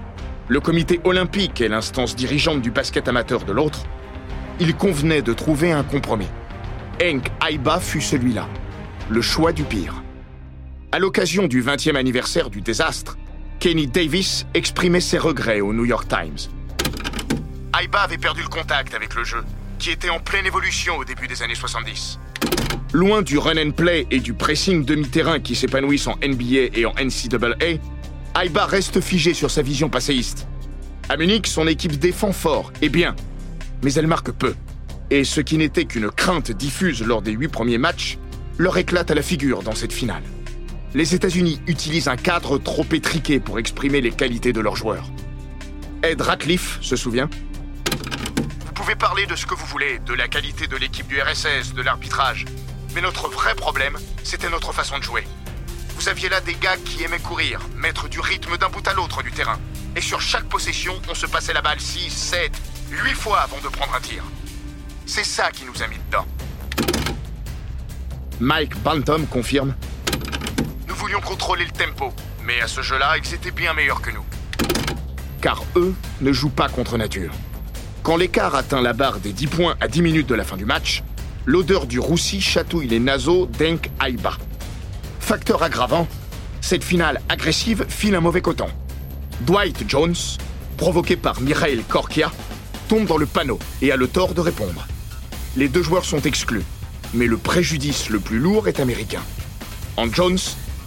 le 0.48 0.60
comité 0.60 1.00
olympique 1.04 1.62
et 1.62 1.68
l'instance 1.68 2.16
dirigeante 2.16 2.64
du 2.64 2.72
basket 2.72 3.08
amateur 3.08 3.46
de 3.46 3.54
l'autre, 3.54 3.86
il 4.60 4.76
convenait 4.76 5.22
de 5.22 5.32
trouver 5.32 5.72
un 5.72 5.84
compromis. 5.84 6.26
Hank 7.04 7.30
Aiba 7.48 7.80
fut 7.80 8.02
celui-là, 8.02 8.48
le 9.12 9.22
choix 9.22 9.52
du 9.52 9.62
pire. 9.62 10.02
À 10.92 10.98
l'occasion 10.98 11.46
du 11.46 11.62
20e 11.62 11.96
anniversaire 11.96 12.50
du 12.50 12.62
désastre, 12.62 13.20
Kenny 13.60 13.86
Davis 13.86 14.48
exprimait 14.56 15.02
ses 15.02 15.20
regrets 15.20 15.62
au 15.62 15.72
New 15.72 15.86
York 15.86 16.08
Times. 16.08 16.50
Aiba 17.80 18.02
avait 18.02 18.18
perdu 18.18 18.42
le 18.42 18.50
contact 18.50 18.96
avec 18.96 19.14
le 19.14 19.24
jeu, 19.24 19.44
qui 19.78 19.92
était 19.92 20.10
en 20.10 20.20
pleine 20.20 20.48
évolution 20.48 20.98
au 20.98 21.06
début 21.06 21.28
des 21.28 21.44
années 21.44 21.54
70. 21.54 22.20
Loin 22.94 23.22
du 23.22 23.38
run 23.38 23.58
and 23.58 23.72
play 23.72 24.08
et 24.10 24.20
du 24.20 24.34
pressing 24.34 24.84
demi-terrain 24.84 25.40
qui 25.40 25.56
s'épanouissent 25.56 26.08
en 26.08 26.16
NBA 26.16 26.76
et 26.76 26.86
en 26.86 26.94
NCAA, 26.94 27.78
Aiba 28.42 28.66
reste 28.66 29.00
figé 29.02 29.34
sur 29.34 29.52
sa 29.52 29.62
vision 29.62 29.90
passéiste. 29.90 30.48
À 31.08 31.18
Munich, 31.18 31.48
son 31.48 31.68
équipe 31.68 32.00
défend 32.00 32.32
fort 32.32 32.72
et 32.82 32.90
bien, 32.90 33.16
mais 33.84 33.94
elle 33.94 34.08
marque 34.08 34.32
peu. 34.32 34.56
Et 35.12 35.24
ce 35.24 35.42
qui 35.42 35.58
n'était 35.58 35.86
qu'une 35.86 36.10
crainte 36.10 36.52
diffuse 36.52 37.04
lors 37.04 37.22
des 37.22 37.32
huit 37.32 37.48
premiers 37.48 37.78
matchs 37.78 38.18
leur 38.58 38.78
éclate 38.78 39.10
à 39.12 39.16
la 39.16 39.22
figure 39.22 39.64
dans 39.64 39.76
cette 39.76 39.94
finale. 39.94 40.24
Les 40.94 41.16
États-Unis 41.16 41.62
utilisent 41.68 42.08
un 42.08 42.16
cadre 42.16 42.58
trop 42.58 42.86
étriqué 42.92 43.40
pour 43.40 43.60
exprimer 43.60 44.02
les 44.02 44.12
qualités 44.12 44.54
de 44.54 44.62
leurs 44.62 44.76
joueurs. 44.76 45.10
Ed 46.04 46.22
Ratcliffe 46.22 46.80
se 46.82 46.96
souvient 46.96 47.30
pouvez 48.80 48.96
parler 48.96 49.26
de 49.26 49.36
ce 49.36 49.46
que 49.46 49.56
vous 49.56 49.66
voulez, 49.66 50.00
de 50.00 50.14
la 50.14 50.30
qualité 50.30 50.66
de 50.66 50.78
l'équipe 50.78 51.06
du 51.06 51.22
RSS, 51.22 51.74
de 51.74 51.82
l'arbitrage. 51.82 52.46
Mais 52.96 53.02
notre 53.02 53.28
vrai 53.28 53.54
problème, 53.54 53.98
c'était 54.24 54.50
notre 54.50 54.72
façon 54.72 54.98
de 54.98 55.04
jouer. 55.04 55.28
Vous 55.98 56.08
aviez 56.08 56.30
là 56.30 56.40
des 56.40 56.54
gars 56.54 56.78
qui 56.78 57.04
aimaient 57.04 57.20
courir, 57.20 57.60
mettre 57.76 58.08
du 58.08 58.22
rythme 58.22 58.58
d'un 58.58 58.70
bout 58.70 58.88
à 58.88 58.94
l'autre 58.94 59.22
du 59.22 59.34
terrain. 59.34 59.60
Et 59.98 60.02
sur 60.02 60.22
chaque 60.22 60.46
possession, 60.46 60.94
on 61.10 61.14
se 61.14 61.26
passait 61.26 61.52
la 61.52 61.62
balle 61.62 61.82
6, 61.82 62.10
7, 62.10 62.54
8 62.90 63.14
fois 63.16 63.42
avant 63.42 63.60
de 63.62 63.68
prendre 63.68 63.94
un 63.94 64.00
tir. 64.00 64.24
C'est 65.06 65.26
ça 65.26 65.52
qui 65.52 65.66
nous 65.66 65.84
a 65.84 65.88
mis 65.88 65.98
dedans. 66.08 66.26
Mike 68.40 68.78
Bantam 68.78 69.28
confirme 69.28 69.76
Nous 70.88 70.96
voulions 70.96 71.20
contrôler 71.20 71.66
le 71.66 71.72
tempo, 71.72 72.14
mais 72.46 72.62
à 72.62 72.68
ce 72.70 72.82
jeu-là, 72.82 73.18
ils 73.18 73.34
étaient 73.34 73.52
bien 73.52 73.74
meilleurs 73.74 74.02
que 74.02 74.12
nous. 74.12 74.26
Car 75.42 75.66
eux 75.76 75.94
ne 76.22 76.32
jouent 76.32 76.50
pas 76.50 76.70
contre 76.70 76.98
nature. 76.98 77.34
Quand 78.04 78.16
l'écart 78.18 78.56
atteint 78.56 78.82
la 78.82 78.94
barre 78.94 79.20
des 79.20 79.34
10 79.34 79.48
points 79.48 79.76
à 79.82 79.88
10 79.88 80.02
minutes 80.02 80.28
de 80.28 80.36
la 80.36 80.44
fin 80.44 80.58
du 80.58 80.66
match, 80.66 81.04
l'odeur 81.46 81.86
du 81.86 82.00
roussi 82.00 82.42
chatouille 82.42 82.88
les 82.88 83.00
naseaux 83.00 83.46
d'Enk 83.46 83.90
Aiba. 84.06 84.38
Facteur 85.20 85.62
aggravant, 85.64 86.08
cette 86.62 86.84
finale 86.84 87.22
agressive 87.30 87.86
file 87.90 88.16
un 88.16 88.22
mauvais 88.22 88.42
coton. 88.42 88.68
Dwight 89.42 89.84
Jones, 89.88 90.16
provoqué 90.78 91.18
par 91.18 91.42
Mireille 91.42 91.84
Korkia, 91.88 92.32
tombe 92.88 93.06
dans 93.06 93.18
le 93.18 93.26
panneau 93.26 93.60
et 93.82 93.92
a 93.92 93.96
le 93.98 94.08
tort 94.08 94.34
de 94.34 94.42
répondre. 94.42 94.88
Les 95.58 95.68
deux 95.68 95.84
joueurs 95.84 96.06
sont 96.06 96.22
exclus, 96.22 96.64
mais 97.14 97.26
le 97.26 97.38
préjudice 97.38 98.10
le 98.10 98.20
plus 98.20 98.40
lourd 98.40 98.68
est 98.68 98.80
américain. 98.80 99.22
En 99.98 100.12
Jones, 100.12 100.40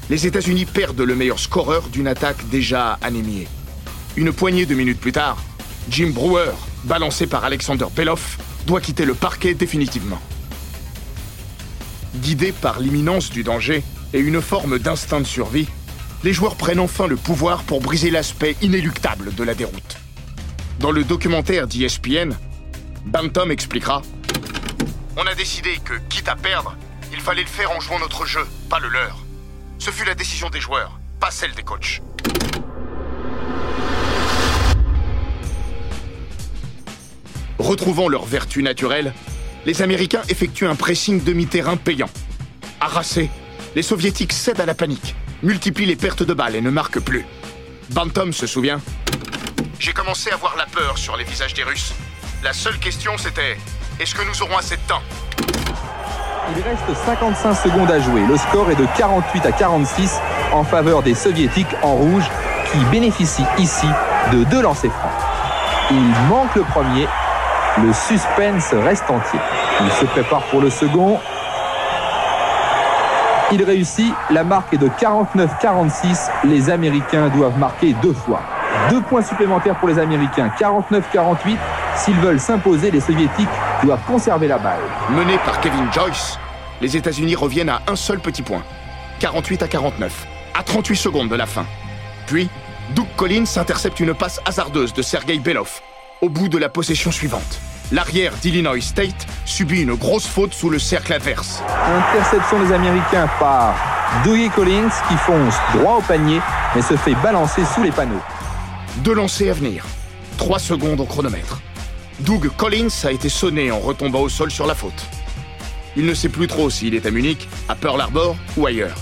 les 0.08 0.26
États-Unis 0.26 0.64
perdent 0.64 1.00
le 1.00 1.14
meilleur 1.14 1.38
scoreur 1.38 1.88
d'une 1.88 2.08
attaque 2.08 2.48
déjà 2.48 2.98
anémiée. 3.02 3.48
Une 4.16 4.32
poignée 4.32 4.66
de 4.66 4.74
minutes 4.74 5.00
plus 5.00 5.12
tard, 5.12 5.42
Jim 5.88 6.10
Brewer, 6.12 6.52
balancé 6.84 7.26
par 7.26 7.44
Alexander 7.44 7.86
Beloff, 7.94 8.38
doit 8.66 8.80
quitter 8.80 9.04
le 9.04 9.14
parquet 9.14 9.54
définitivement. 9.54 10.20
Guidés 12.16 12.52
par 12.52 12.80
l'imminence 12.80 13.30
du 13.30 13.42
danger 13.42 13.82
et 14.12 14.18
une 14.18 14.40
forme 14.40 14.78
d'instinct 14.78 15.20
de 15.20 15.26
survie, 15.26 15.68
les 16.24 16.32
joueurs 16.32 16.56
prennent 16.56 16.80
enfin 16.80 17.06
le 17.06 17.16
pouvoir 17.16 17.64
pour 17.64 17.80
briser 17.80 18.10
l'aspect 18.10 18.56
inéluctable 18.62 19.34
de 19.34 19.42
la 19.42 19.54
déroute. 19.54 19.96
Dans 20.78 20.90
le 20.90 21.04
documentaire 21.04 21.66
d'ESPN, 21.66 22.32
Bantam 23.06 23.50
expliquera 23.50 24.02
On 25.16 25.26
a 25.26 25.34
décidé 25.34 25.78
que, 25.84 25.94
quitte 26.08 26.28
à 26.28 26.36
perdre, 26.36 26.76
il 27.12 27.20
fallait 27.20 27.42
le 27.42 27.48
faire 27.48 27.70
en 27.72 27.80
jouant 27.80 27.98
notre 27.98 28.26
jeu, 28.26 28.46
pas 28.68 28.78
le 28.78 28.88
leur. 28.88 29.18
Ce 29.78 29.90
fut 29.90 30.04
la 30.04 30.14
décision 30.14 30.48
des 30.50 30.60
joueurs, 30.60 30.98
pas 31.18 31.30
celle 31.30 31.52
des 31.52 31.62
coachs. 31.62 32.00
Retrouvant 37.58 38.08
leur 38.08 38.24
vertu 38.24 38.62
naturelle, 38.62 39.12
les 39.66 39.82
Américains 39.82 40.22
effectuent 40.28 40.66
un 40.66 40.74
pressing 40.74 41.22
demi-terrain 41.22 41.76
payant. 41.76 42.10
Harassés, 42.80 43.30
les 43.74 43.82
Soviétiques 43.82 44.32
cèdent 44.32 44.60
à 44.60 44.66
la 44.66 44.74
panique, 44.74 45.14
multiplient 45.42 45.86
les 45.86 45.96
pertes 45.96 46.22
de 46.22 46.34
balles 46.34 46.56
et 46.56 46.60
ne 46.60 46.70
marquent 46.70 47.00
plus. 47.00 47.24
Bantam 47.90 48.32
se 48.32 48.46
souvient 48.46 48.80
J'ai 49.78 49.92
commencé 49.92 50.30
à 50.30 50.36
voir 50.36 50.56
la 50.56 50.66
peur 50.66 50.98
sur 50.98 51.16
les 51.16 51.24
visages 51.24 51.54
des 51.54 51.62
Russes. 51.62 51.92
La 52.42 52.52
seule 52.52 52.78
question 52.78 53.16
c'était 53.18 53.56
est-ce 54.00 54.14
que 54.14 54.22
nous 54.26 54.42
aurons 54.42 54.56
assez 54.56 54.76
de 54.76 54.82
temps? 54.88 55.02
Il 56.56 56.62
reste 56.62 57.04
55 57.04 57.54
secondes 57.54 57.90
à 57.90 58.00
jouer. 58.00 58.22
Le 58.26 58.36
score 58.36 58.70
est 58.70 58.74
de 58.74 58.86
48 58.96 59.46
à 59.46 59.52
46 59.52 60.18
en 60.52 60.64
faveur 60.64 61.02
des 61.02 61.14
Soviétiques 61.14 61.74
en 61.82 61.94
rouge 61.94 62.24
qui 62.72 62.78
bénéficient 62.90 63.46
ici 63.58 63.86
de 64.32 64.44
deux 64.44 64.62
lancers 64.62 64.90
francs. 64.90 65.12
Il 65.90 66.02
manque 66.28 66.54
le 66.56 66.62
premier. 66.62 67.06
Le 67.80 67.90
suspense 67.94 68.74
reste 68.74 69.08
entier. 69.08 69.40
Il 69.80 69.90
se 69.92 70.04
prépare 70.04 70.42
pour 70.42 70.60
le 70.60 70.68
second. 70.68 71.18
Il 73.50 73.64
réussit. 73.64 74.12
La 74.30 74.44
marque 74.44 74.74
est 74.74 74.78
de 74.78 74.88
49-46. 74.88 76.30
Les 76.44 76.68
Américains 76.68 77.28
doivent 77.28 77.58
marquer 77.58 77.94
deux 78.02 78.12
fois. 78.12 78.42
Deux 78.90 79.00
points 79.00 79.22
supplémentaires 79.22 79.76
pour 79.76 79.88
les 79.88 79.98
Américains. 79.98 80.50
49-48. 80.60 81.56
S'ils 81.96 82.16
veulent 82.16 82.40
s'imposer, 82.40 82.90
les 82.90 83.00
Soviétiques 83.00 83.48
doivent 83.82 84.04
conserver 84.06 84.48
la 84.48 84.58
balle. 84.58 84.80
Menés 85.10 85.38
par 85.38 85.58
Kevin 85.60 85.90
Joyce, 85.92 86.38
les 86.82 86.94
États-Unis 86.96 87.36
reviennent 87.36 87.70
à 87.70 87.80
un 87.88 87.96
seul 87.96 88.18
petit 88.18 88.42
point. 88.42 88.62
48 89.20 89.62
à 89.62 89.68
49, 89.68 90.26
à 90.58 90.62
38 90.62 90.96
secondes 90.96 91.28
de 91.28 91.36
la 91.36 91.46
fin. 91.46 91.64
Puis, 92.26 92.50
Doug 92.94 93.06
Collins 93.16 93.44
intercepte 93.56 93.98
une 94.00 94.12
passe 94.12 94.40
hasardeuse 94.44 94.92
de 94.92 95.00
Sergei 95.00 95.38
Belov 95.38 95.80
au 96.22 96.28
bout 96.28 96.48
de 96.48 96.56
la 96.56 96.68
possession 96.68 97.10
suivante. 97.10 97.60
L'arrière 97.90 98.32
d'Illinois 98.40 98.80
State 98.80 99.26
subit 99.44 99.82
une 99.82 99.94
grosse 99.94 100.26
faute 100.26 100.54
sous 100.54 100.70
le 100.70 100.78
cercle 100.78 101.12
adverse. 101.12 101.62
Interception 101.68 102.64
des 102.64 102.72
Américains 102.72 103.28
par 103.38 103.74
Dougie 104.24 104.48
Collins 104.50 104.88
qui 105.08 105.16
fonce 105.16 105.54
droit 105.74 105.96
au 105.98 106.00
panier 106.00 106.40
mais 106.74 106.80
se 106.80 106.96
fait 106.96 107.14
balancer 107.16 107.62
sous 107.74 107.82
les 107.82 107.90
panneaux. 107.90 108.22
Deux 108.98 109.14
lancers 109.14 109.50
à 109.50 109.54
venir. 109.54 109.84
Trois 110.38 110.60
secondes 110.60 111.00
au 111.00 111.04
chronomètre. 111.04 111.60
Doug 112.20 112.48
Collins 112.56 113.04
a 113.04 113.10
été 113.10 113.28
sonné 113.28 113.72
en 113.72 113.80
retombant 113.80 114.20
au 114.20 114.28
sol 114.28 114.50
sur 114.50 114.66
la 114.66 114.76
faute. 114.76 115.04
Il 115.96 116.06
ne 116.06 116.14
sait 116.14 116.28
plus 116.28 116.46
trop 116.46 116.70
s'il 116.70 116.94
est 116.94 117.04
à 117.04 117.10
Munich, 117.10 117.48
à 117.68 117.74
Pearl 117.74 118.00
Harbor 118.00 118.36
ou 118.56 118.66
ailleurs. 118.66 118.96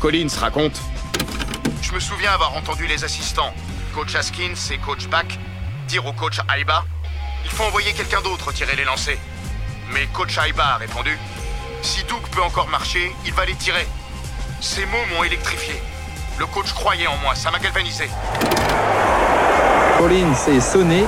Collins 0.00 0.28
raconte 0.38 0.80
Je 1.82 1.92
me 1.92 1.98
souviens 1.98 2.30
avoir 2.30 2.56
entendu 2.56 2.86
les 2.86 3.04
assistants, 3.04 3.52
coach 3.94 4.14
Haskins 4.14 4.54
et 4.72 4.78
coach 4.78 5.08
Bach, 5.08 5.26
dire 5.86 6.06
au 6.06 6.12
coach 6.12 6.38
Aiba 6.56 6.84
Il 7.44 7.50
faut 7.50 7.64
envoyer 7.64 7.92
quelqu'un 7.92 8.20
d'autre 8.22 8.52
tirer 8.52 8.76
les 8.76 8.84
lancers. 8.84 9.18
Mais 9.92 10.06
coach 10.12 10.38
Aiba 10.38 10.74
a 10.74 10.76
répondu 10.76 11.16
Si 11.82 12.02
Doug 12.04 12.22
peut 12.30 12.42
encore 12.42 12.68
marcher, 12.68 13.12
il 13.26 13.32
va 13.32 13.44
les 13.44 13.54
tirer. 13.54 13.86
Ces 14.60 14.86
mots 14.86 15.04
m'ont 15.12 15.24
électrifié. 15.24 15.74
Le 16.38 16.46
coach 16.46 16.72
croyait 16.72 17.06
en 17.06 17.16
moi, 17.18 17.34
ça 17.34 17.50
m'a 17.50 17.58
galvanisé. 17.58 18.08
Collins 19.98 20.34
est 20.48 20.60
sonné, 20.60 21.04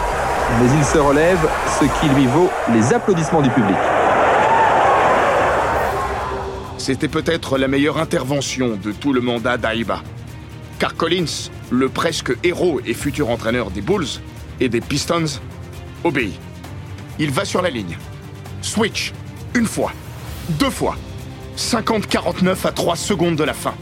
mais 0.61 0.71
il 0.79 0.85
se 0.85 0.99
relève, 0.99 1.49
ce 1.81 1.85
qui 2.01 2.09
lui 2.15 2.27
vaut 2.27 2.51
les 2.73 2.93
applaudissements 2.93 3.43
du 3.43 3.51
public. 3.51 3.77
C'était 6.79 7.09
peut-être 7.09 7.59
la 7.59 7.67
meilleure 7.67 7.99
intervention 7.99 8.79
de 8.81 8.93
tout 8.93 9.13
le 9.13 9.21
mandat 9.21 9.57
d'Aiba. 9.57 10.03
Car 10.79 10.95
Collins, 10.95 11.51
le 11.71 11.89
presque 11.89 12.33
héros 12.45 12.81
et 12.87 12.95
futur 12.95 13.31
entraîneur 13.31 13.71
des 13.71 13.81
Bulls 13.81 14.21
et 14.61 14.69
des 14.69 14.81
Pistons, 14.81 15.41
obéit. 16.05 16.39
Il 17.19 17.31
va 17.31 17.45
sur 17.45 17.63
la 17.63 17.71
ligne. 17.71 17.97
Switch, 18.63 19.13
une 19.55 19.67
fois, 19.67 19.93
deux 20.51 20.71
fois. 20.71 20.97
50-49 21.57 22.67
à 22.67 22.73
3 22.73 22.97
secondes 22.97 23.37
de 23.37 23.45
la 23.45 23.55
fin. 23.55 23.75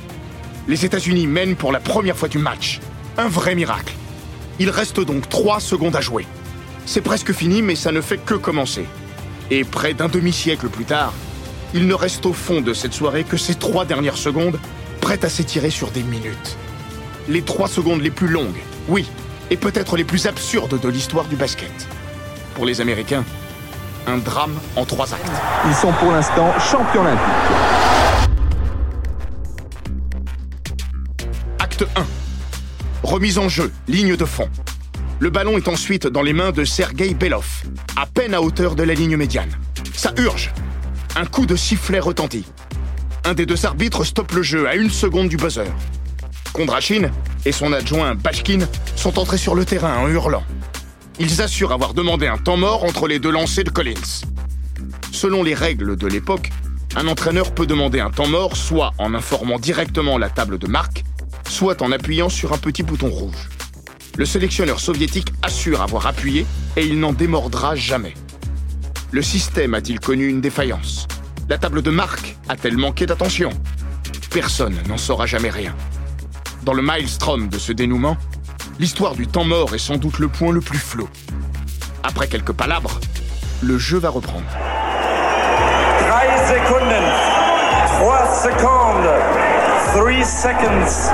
Les 0.69 0.85
États-Unis 0.85 1.27
mènent 1.27 1.57
pour 1.57 1.73
la 1.73 1.81
première 1.81 2.17
fois 2.17 2.29
du 2.29 2.39
match. 2.39 2.81
Un 3.19 3.29
vrai 3.29 3.55
miracle. 3.55 3.95
Il 4.59 4.71
reste 4.71 5.01
donc 5.01 5.29
3 5.29 5.61
secondes 5.61 5.97
à 5.97 6.01
jouer. 6.01 6.27
C'est 6.87 7.01
presque 7.01 7.33
fini, 7.33 7.63
mais 7.63 7.75
ça 7.75 7.93
ne 7.93 8.01
fait 8.01 8.19
que 8.19 8.35
commencer. 8.35 8.87
Et 9.51 9.65
près 9.65 9.95
d'un 9.95 10.09
demi-siècle 10.09 10.69
plus 10.69 10.85
tard, 10.85 11.13
il 11.75 11.87
ne 11.87 11.95
reste 11.95 12.25
au 12.25 12.33
fond 12.33 12.61
de 12.61 12.73
cette 12.73 12.95
soirée 12.95 13.25
que 13.25 13.37
ces 13.37 13.57
trois 13.57 13.85
dernières 13.85 14.17
secondes, 14.17 14.61
prêtes 15.01 15.25
à 15.25 15.29
s'étirer 15.29 15.71
sur 15.71 15.91
des 15.91 16.03
minutes. 16.03 16.57
Les 17.29 17.43
trois 17.43 17.69
secondes 17.69 18.01
les 18.01 18.11
plus 18.11 18.29
longues, 18.29 18.61
oui, 18.89 19.07
et 19.51 19.57
peut-être 19.57 19.97
les 19.97 20.05
plus 20.05 20.27
absurdes 20.27 20.81
de 20.81 20.89
l'histoire 20.89 21.27
du 21.27 21.37
basket. 21.37 21.71
Pour 22.55 22.67
les 22.67 22.81
Américains, 22.81 23.25
un 24.07 24.19
drame 24.19 24.55
en 24.77 24.85
trois 24.85 25.13
actes. 25.13 25.31
Ils 25.67 25.75
sont 25.75 25.93
pour 25.93 26.13
l'instant 26.13 26.53
champions 26.59 27.03
olympiques. 27.03 27.25
Acte 31.59 31.85
1. 31.97 32.05
Remise 33.03 33.39
en 33.39 33.49
jeu, 33.49 33.73
ligne 33.89 34.17
de 34.17 34.25
fond. 34.25 34.49
Le 35.21 35.31
ballon 35.31 35.57
est 35.57 35.69
ensuite 35.69 36.07
dans 36.07 36.23
les 36.23 36.33
mains 36.33 36.53
de 36.53 36.65
Sergei 36.65 37.15
Belov, 37.15 37.65
à 37.97 38.07
peine 38.07 38.35
à 38.35 38.43
hauteur 38.43 38.75
de 38.75 38.83
la 38.83 38.95
ligne 38.95 39.17
médiane. 39.17 39.51
Ça 39.95 40.13
urge. 40.19 40.53
Un 41.17 41.25
coup 41.25 41.47
de 41.47 41.57
sifflet 41.57 42.01
retentit. 42.01 42.45
Un 43.25 43.35
des 43.35 43.47
deux 43.47 43.65
arbitres 43.65 44.05
stoppe 44.05 44.33
le 44.33 44.43
jeu 44.43 44.69
à 44.69 44.75
une 44.75 44.91
seconde 44.91 45.29
du 45.29 45.37
buzzer. 45.37 45.73
Kondrachin 46.55 47.11
et 47.45 47.51
son 47.51 47.73
adjoint 47.73 48.15
Bashkin 48.15 48.61
sont 48.95 49.19
entrés 49.19 49.39
sur 49.39 49.57
le 49.57 49.65
terrain 49.65 49.99
en 49.99 50.09
hurlant. 50.09 50.45
Ils 51.19 51.43
assurent 51.43 51.73
avoir 51.73 51.95
demandé 51.95 52.29
un 52.29 52.39
temps 52.39 52.57
mort 52.57 52.85
entre 52.85 53.09
les 53.09 53.19
deux 53.19 53.33
lancers 53.33 53.65
de 53.65 53.71
Collins. 53.71 54.23
Selon 55.11 55.43
les 55.43 55.55
règles 55.55 55.97
de 55.97 56.07
l'époque, 56.07 56.51
un 56.95 57.09
entraîneur 57.09 57.53
peut 57.53 57.67
demander 57.67 57.99
un 57.99 58.11
temps 58.11 58.29
mort 58.29 58.57
soit 58.57 58.93
en 58.99 59.15
informant 59.15 59.59
directement 59.59 60.17
la 60.17 60.31
table 60.31 60.59
de 60.59 60.69
marque, 60.69 61.05
soit 61.49 61.83
en 61.83 61.91
appuyant 61.91 62.29
sur 62.29 62.53
un 62.53 62.59
petit 62.59 62.85
bouton 62.85 63.11
rouge. 63.11 63.49
Le 64.17 64.25
sélectionneur 64.25 64.79
soviétique 64.79 65.33
assure 65.43 65.83
avoir 65.83 66.07
appuyé 66.07 66.47
et 66.77 66.87
il 66.87 67.01
n'en 67.01 67.13
démordra 67.13 67.75
jamais. 67.75 68.15
Le 69.11 69.23
système 69.23 69.75
a-t-il 69.75 69.99
connu 69.99 70.29
une 70.29 70.41
défaillance? 70.41 71.09
La 71.49 71.59
table 71.59 71.83
de 71.83 71.91
marque 71.91 72.37
a-t-elle 72.49 72.77
manqué 72.77 73.07
d'attention? 73.07 73.51
Personne 74.31 74.79
n'en 74.89 74.99
saura 74.99 75.27
jamais 75.27 75.51
rien. 75.51 75.75
Dans 76.65 76.73
le 76.73 76.81
maelstrom 76.81 77.49
de 77.49 77.59
ce 77.59 77.73
dénouement, 77.73 78.17
l'histoire 78.79 79.15
du 79.15 79.27
temps 79.27 79.45
mort 79.45 79.75
est 79.75 79.79
sans 79.79 79.99
doute 79.99 80.19
le 80.19 80.29
point 80.29 80.51
le 80.51 80.63
plus 80.63 80.79
flou. 80.79 81.07
Après 82.03 82.27
quelques 82.27 82.53
palabres, 82.53 83.01
le 83.63 83.77
jeu 83.77 83.99
va 83.99 84.09
reprendre. 84.09 84.47
3 85.99 86.21
secondes. 86.49 86.95
3 88.01 88.27
secondes. 88.43 89.11
3 89.93 90.25
seconds. 90.25 91.11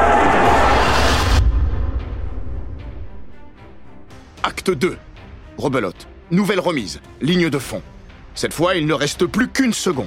Acte 4.44 4.70
2. 4.70 4.96
Rebelote. 5.58 6.06
Nouvelle 6.30 6.60
remise. 6.60 7.00
Ligne 7.20 7.50
de 7.50 7.58
fond. 7.58 7.82
Cette 8.36 8.54
fois, 8.54 8.76
il 8.76 8.86
ne 8.86 8.94
reste 8.94 9.26
plus 9.26 9.48
qu'une 9.48 9.72
seconde. 9.72 10.06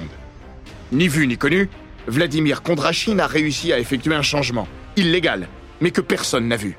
Ni 0.90 1.06
vu 1.06 1.26
ni 1.26 1.36
connu, 1.36 1.68
Vladimir 2.06 2.62
Kondrachin 2.62 3.18
a 3.18 3.26
réussi 3.26 3.74
à 3.74 3.78
effectuer 3.78 4.14
un 4.14 4.22
changement, 4.22 4.66
illégal, 4.96 5.48
mais 5.80 5.90
que 5.90 6.00
personne 6.00 6.48
n'a 6.48 6.56
vu. 6.56 6.76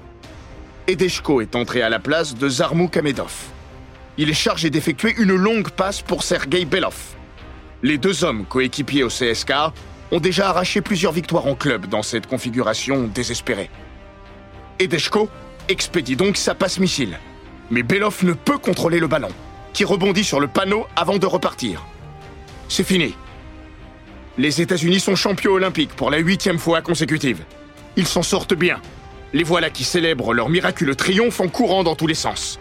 Edeshko 0.88 1.42
est 1.42 1.56
entré 1.56 1.82
à 1.82 1.90
la 1.90 2.00
place 2.00 2.36
de 2.36 2.48
Zarmouk 2.48 2.96
Amedov. 2.98 3.34
Il 4.18 4.30
est 4.30 4.34
chargé 4.34 4.70
d'effectuer 4.70 5.14
une 5.18 5.36
longue 5.36 5.70
passe 5.72 6.02
pour 6.02 6.24
Sergei 6.24 6.66
Belov. 6.66 6.96
Les 7.84 7.98
deux 7.98 8.24
hommes 8.24 8.46
coéquipiers 8.46 9.04
au 9.04 9.10
CSK 9.10 9.52
ont 10.12 10.20
déjà 10.20 10.50
arraché 10.50 10.82
plusieurs 10.82 11.12
victoires 11.12 11.48
en 11.48 11.56
club 11.56 11.88
dans 11.88 12.04
cette 12.04 12.28
configuration 12.28 13.10
désespérée. 13.14 13.70
Edeshko 14.80 15.30
expédie 15.68 16.16
donc 16.16 16.38
sa 16.38 16.56
passe 16.56 16.80
missile. 16.80 17.20
Mais 17.72 17.84
Belov 17.84 18.24
ne 18.24 18.34
peut 18.34 18.58
contrôler 18.58 19.00
le 19.00 19.08
ballon, 19.08 19.32
qui 19.74 19.84
rebondit 19.84 20.24
sur 20.24 20.40
le 20.40 20.48
panneau 20.48 20.86
avant 20.96 21.18
de 21.18 21.26
repartir. 21.26 21.84
C'est 22.70 22.84
fini. 22.84 23.16
Les 24.38 24.62
États-Unis 24.62 25.00
sont 25.00 25.16
champions 25.16 25.54
olympiques 25.54 25.96
pour 25.96 26.12
la 26.12 26.18
huitième 26.18 26.60
fois 26.60 26.82
consécutive. 26.82 27.44
Ils 27.98 28.08
s'en 28.08 28.24
sortent 28.24 28.54
bien. 28.54 28.80
Les 29.34 29.44
voilà 29.44 29.70
qui 29.70 29.84
célèbrent 29.84 30.34
leur 30.34 30.50
miraculeux 30.50 30.96
triomphe 30.96 31.40
en 31.40 31.48
courant 31.48 31.84
dans 31.84 31.96
tous 31.96 32.08
les 32.08 32.16
sens. 32.16 32.60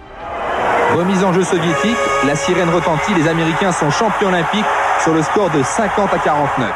Remise 0.94 1.24
en 1.24 1.32
jeu 1.32 1.42
soviétique, 1.42 1.96
la 2.24 2.36
sirène 2.36 2.70
retentit, 2.70 3.14
les 3.14 3.26
Américains 3.26 3.72
sont 3.72 3.90
champions 3.90 4.28
olympiques 4.28 4.64
sur 5.02 5.12
le 5.12 5.22
score 5.22 5.50
de 5.50 5.62
50 5.62 6.12
à 6.12 6.18
49. 6.18 6.72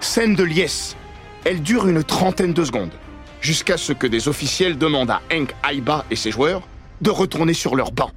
Scène 0.00 0.34
de 0.36 0.44
liesse. 0.44 0.96
Elle 1.44 1.60
dure 1.60 1.88
une 1.88 2.04
trentaine 2.04 2.52
de 2.52 2.64
secondes, 2.64 2.92
jusqu'à 3.40 3.76
ce 3.76 3.92
que 3.92 4.06
des 4.06 4.28
officiels 4.28 4.78
demandent 4.78 5.10
à 5.10 5.20
Henk 5.32 5.54
Aiba 5.68 6.04
et 6.10 6.16
ses 6.16 6.30
joueurs 6.30 6.62
de 7.00 7.10
retourner 7.10 7.52
sur 7.52 7.74
leur 7.74 7.90
banc. 7.90 8.12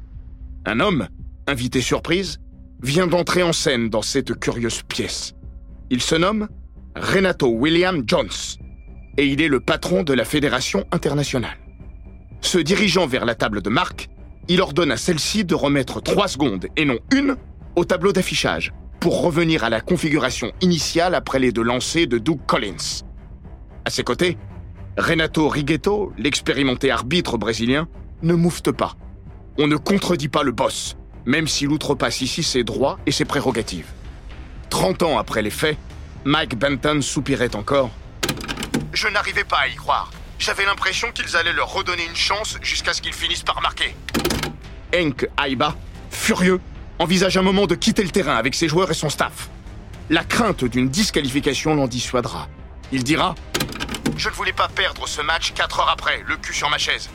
Un 0.68 0.80
homme, 0.80 1.08
invité 1.48 1.82
surprise, 1.82 2.40
vient 2.84 3.08
d'entrer 3.08 3.42
en 3.42 3.54
scène 3.54 3.90
dans 3.90 4.04
cette 4.04 4.40
curieuse 4.40 4.84
pièce. 4.84 5.34
Il 5.90 6.02
se 6.02 6.16
nomme 6.16 6.48
Renato 6.96 7.48
William 7.48 8.04
Jones 8.06 8.30
et 9.18 9.26
il 9.26 9.42
est 9.42 9.48
le 9.48 9.60
patron 9.60 10.04
de 10.04 10.14
la 10.14 10.26
Fédération 10.26 10.86
internationale. 10.92 11.58
Se 12.42 12.58
dirigeant 12.58 13.08
vers 13.08 13.26
la 13.26 13.36
table 13.36 13.62
de 13.62 13.70
marque, 13.70 14.10
il 14.48 14.62
ordonne 14.62 14.92
à 14.92 14.98
celle-ci 14.98 15.46
de 15.46 15.56
remettre 15.56 16.02
trois 16.02 16.28
secondes 16.28 16.68
et 16.76 16.86
non 16.86 17.00
une 17.12 17.36
au 17.76 17.86
tableau 17.86 18.14
d'affichage 18.14 18.74
pour 19.00 19.22
revenir 19.22 19.64
à 19.64 19.70
la 19.70 19.82
configuration 19.82 20.52
initiale 20.62 21.16
après 21.16 21.40
les 21.40 21.52
deux 21.52 21.64
lancers 21.64 22.08
de 22.08 22.18
Doug 22.18 22.40
Collins. 22.46 23.04
À 23.86 23.90
ses 23.90 24.04
côtés, 24.04 24.38
Renato 24.98 25.50
Righetto, 25.50 26.14
l'expérimenté 26.18 26.90
arbitre 26.90 27.38
brésilien, 27.38 27.88
ne 28.22 28.34
moufte 28.34 28.72
pas. 28.72 28.96
On 29.58 29.68
ne 29.68 29.76
contredit 29.76 30.30
pas 30.30 30.44
le 30.44 30.52
boss, 30.52 30.98
même 31.26 31.48
s'il 31.48 31.70
outrepasse 31.70 32.22
ici 32.22 32.44
ses 32.44 32.64
droits 32.64 33.00
et 33.06 33.12
ses 33.12 33.26
prérogatives. 33.26 33.92
Trente 34.70 35.04
ans 35.04 35.18
après 35.18 35.42
les 35.42 35.50
faits, 35.50 35.78
Mike 36.24 36.58
Benton 36.58 37.02
soupirait 37.02 37.56
encore. 37.56 37.92
Je 38.96 39.10
n'arrivais 39.10 39.44
pas 39.44 39.58
à 39.58 39.68
y 39.68 39.76
croire. 39.76 40.10
J'avais 40.40 40.64
l'impression 40.64 41.12
qu'ils 41.12 41.36
allaient 41.36 41.52
leur 41.52 41.74
redonner 41.74 42.06
une 42.06 42.16
chance 42.16 42.58
jusqu'à 42.62 42.94
ce 42.94 43.02
qu'ils 43.02 43.14
finissent 43.14 43.44
par 43.44 43.62
marquer. 43.62 43.94
Henk 44.96 45.28
Aiba, 45.38 45.76
furieux, 46.10 46.62
envisage 46.98 47.36
un 47.36 47.42
moment 47.42 47.68
de 47.68 47.76
quitter 47.76 48.04
le 48.04 48.10
terrain 48.10 48.38
avec 48.38 48.56
ses 48.56 48.70
joueurs 48.70 48.90
et 48.90 48.94
son 48.94 49.10
staff. 49.10 49.50
La 50.10 50.24
crainte 50.24 50.64
d'une 50.64 50.88
disqualification 50.88 51.76
l'en 51.76 51.88
dissuadera. 51.88 52.48
Il 52.94 53.04
dira 53.04 53.36
Je 54.16 54.30
ne 54.30 54.34
voulais 54.34 54.54
pas 54.54 54.70
perdre 54.70 55.06
ce 55.10 55.22
match 55.22 55.52
quatre 55.52 55.82
heures 55.82 55.90
après, 55.90 56.24
le 56.26 56.38
cul 56.38 56.54
sur 56.54 56.70
ma 56.70 56.78
chaise. 56.78 57.10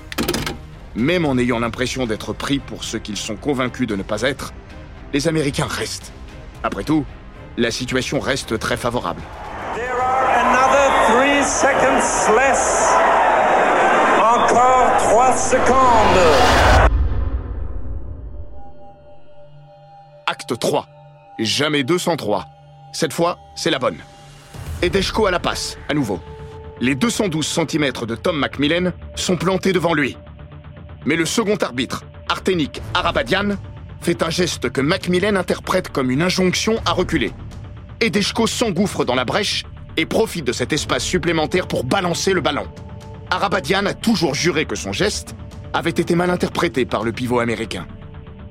Même 0.94 1.24
en 1.24 1.38
ayant 1.38 1.60
l'impression 1.60 2.04
d'être 2.04 2.34
pris 2.34 2.58
pour 2.58 2.84
ce 2.84 2.98
qu'ils 2.98 3.16
sont 3.16 3.36
convaincus 3.36 3.86
de 3.86 3.96
ne 3.96 4.02
pas 4.02 4.20
être, 4.20 4.52
les 5.14 5.28
Américains 5.28 5.68
restent. 5.68 6.12
Après 6.62 6.84
tout, 6.84 7.06
la 7.56 7.70
situation 7.70 8.20
reste 8.20 8.58
très 8.58 8.76
favorable. 8.76 9.22
There 9.74 9.98
are 9.98 10.49
3 11.10 11.42
seconds 11.42 12.36
less. 12.36 12.94
Encore 14.20 14.96
3 14.98 15.36
secondes. 15.36 16.20
Acte 20.26 20.56
3. 20.56 20.86
Jamais 21.40 21.82
203. 21.82 22.46
Cette 22.92 23.12
fois, 23.12 23.38
c'est 23.56 23.70
la 23.70 23.80
bonne. 23.80 23.96
Edeshko 24.82 25.26
à 25.26 25.32
la 25.32 25.40
passe, 25.40 25.76
à 25.88 25.94
nouveau. 25.94 26.20
Les 26.80 26.94
212 26.94 27.44
cm 27.44 27.90
de 28.06 28.14
Tom 28.14 28.38
Macmillan 28.38 28.92
sont 29.16 29.36
plantés 29.36 29.72
devant 29.72 29.94
lui. 29.94 30.16
Mais 31.06 31.16
le 31.16 31.24
second 31.24 31.56
arbitre, 31.56 32.04
Artenik 32.28 32.80
Arabadian, 32.94 33.56
fait 34.00 34.22
un 34.22 34.30
geste 34.30 34.70
que 34.70 34.80
Macmillan 34.80 35.34
interprète 35.34 35.88
comme 35.88 36.12
une 36.12 36.22
injonction 36.22 36.76
à 36.86 36.92
reculer. 36.92 37.32
Edeshko 38.00 38.46
s'engouffre 38.46 39.04
dans 39.04 39.16
la 39.16 39.24
brèche 39.24 39.64
et 39.96 40.06
profite 40.06 40.46
de 40.46 40.52
cet 40.52 40.72
espace 40.72 41.04
supplémentaire 41.04 41.68
pour 41.68 41.84
balancer 41.84 42.32
le 42.32 42.40
ballon. 42.40 42.66
Arabadian 43.30 43.86
a 43.86 43.94
toujours 43.94 44.34
juré 44.34 44.64
que 44.64 44.74
son 44.74 44.92
geste 44.92 45.34
avait 45.72 45.90
été 45.90 46.14
mal 46.14 46.30
interprété 46.30 46.84
par 46.84 47.04
le 47.04 47.12
pivot 47.12 47.40
américain. 47.40 47.86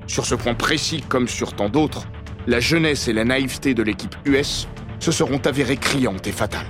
Sur 0.06 0.26
ce 0.26 0.34
point 0.34 0.54
précis 0.54 1.02
comme 1.06 1.28
sur 1.28 1.54
tant 1.54 1.68
d'autres, 1.68 2.06
la 2.46 2.60
jeunesse 2.60 3.06
et 3.08 3.12
la 3.12 3.24
naïveté 3.24 3.74
de 3.74 3.82
l'équipe 3.82 4.16
US 4.24 4.68
se 4.98 5.12
seront 5.12 5.40
avérées 5.44 5.76
criantes 5.76 6.26
et 6.26 6.32
fatales. 6.32 6.66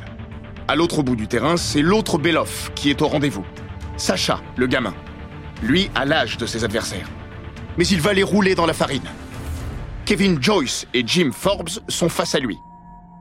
À 0.69 0.77
l'autre 0.77 1.03
bout 1.03 1.17
du 1.17 1.27
terrain, 1.27 1.57
c'est 1.57 1.83
l'autre 1.83 2.19
Belov 2.19 2.71
qui 2.75 2.91
est 2.91 3.03
au 3.03 3.09
rendez-vous. 3.09 3.45
Sacha, 3.97 4.41
le 4.57 4.67
gamin. 4.67 4.95
Lui 5.63 5.91
a 5.95 6.05
l'âge 6.05 6.37
de 6.37 6.47
ses 6.47 6.65
adversaires. 6.65 7.09
Mais 7.77 7.87
il 7.87 8.01
va 8.01 8.13
les 8.13 8.23
rouler 8.23 8.55
dans 8.55 8.67
la 8.67 8.73
farine. 8.73 9.09
Kevin 10.05 10.43
Joyce 10.43 10.87
et 10.95 11.03
Jim 11.07 11.31
Forbes 11.33 11.71
sont 11.89 12.09
face 12.09 12.35
à 12.35 12.41
lui. 12.41 12.57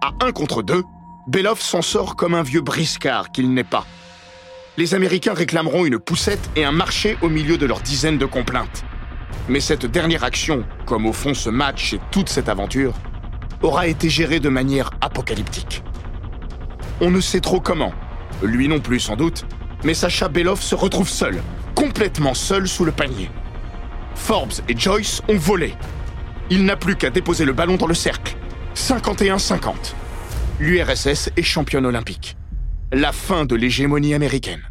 À 0.01 0.13
un 0.25 0.31
contre 0.31 0.63
deux, 0.63 0.83
Belov 1.27 1.59
s'en 1.59 1.81
sort 1.81 2.15
comme 2.15 2.33
un 2.33 2.43
vieux 2.43 2.61
briscard 2.61 3.31
qu'il 3.31 3.53
n'est 3.53 3.63
pas. 3.63 3.85
Les 4.77 4.95
Américains 4.95 5.33
réclameront 5.33 5.85
une 5.85 5.99
poussette 5.99 6.49
et 6.55 6.63
un 6.63 6.71
marché 6.71 7.17
au 7.21 7.29
milieu 7.29 7.57
de 7.57 7.65
leurs 7.65 7.81
dizaines 7.81 8.17
de 8.17 8.25
complaintes. 8.25 8.83
Mais 9.47 9.59
cette 9.59 9.85
dernière 9.85 10.23
action, 10.23 10.63
comme 10.85 11.05
au 11.05 11.13
fond 11.13 11.33
ce 11.33 11.49
match 11.49 11.93
et 11.93 11.99
toute 12.11 12.29
cette 12.29 12.49
aventure, 12.49 12.93
aura 13.61 13.87
été 13.87 14.09
gérée 14.09 14.39
de 14.39 14.49
manière 14.49 14.91
apocalyptique. 15.01 15.83
On 17.01 17.11
ne 17.11 17.21
sait 17.21 17.41
trop 17.41 17.59
comment, 17.59 17.93
lui 18.41 18.67
non 18.67 18.79
plus 18.79 18.99
sans 18.99 19.15
doute, 19.15 19.45
mais 19.83 19.93
Sacha 19.93 20.29
Belov 20.29 20.61
se 20.61 20.75
retrouve 20.75 21.09
seul, 21.09 21.41
complètement 21.75 22.33
seul 22.33 22.67
sous 22.67 22.85
le 22.85 22.91
panier. 22.91 23.29
Forbes 24.15 24.53
et 24.67 24.77
Joyce 24.77 25.21
ont 25.27 25.37
volé. 25.37 25.73
Il 26.49 26.65
n'a 26.65 26.75
plus 26.75 26.95
qu'à 26.95 27.09
déposer 27.09 27.45
le 27.45 27.53
ballon 27.53 27.75
dans 27.75 27.87
le 27.87 27.93
cercle. 27.93 28.35
51-50. 28.75 29.93
L'URSS 30.59 31.29
est 31.37 31.41
championne 31.41 31.85
olympique. 31.85 32.35
La 32.91 33.13
fin 33.13 33.45
de 33.45 33.55
l'hégémonie 33.55 34.13
américaine. 34.13 34.61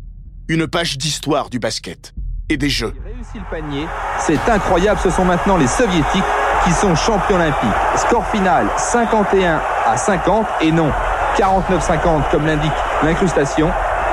Une 0.46 0.66
page 0.66 0.98
d'histoire 0.98 1.48
du 1.48 1.59
basket 1.59 2.12
et 2.51 2.59
des 2.59 2.68
jeux. 2.68 2.92
Il 2.94 3.14
réussit 3.14 3.37
le 3.37 3.51
panier. 3.51 3.87
C'est 4.18 4.51
incroyable, 4.51 5.01
ce 5.03 5.09
sont 5.09 5.24
maintenant 5.24 5.57
les 5.57 5.66
soviétiques 5.66 6.24
qui 6.64 6.72
sont 6.72 6.94
champions 6.94 7.37
olympiques. 7.37 7.70
Score 7.96 8.27
final 8.29 8.66
51 8.77 9.62
à 9.87 9.96
50 9.96 10.46
et 10.61 10.72
non 10.72 10.92
49-50 11.38 12.31
comme 12.31 12.44
l'indique 12.44 12.70
l'incrustation. 13.03 13.70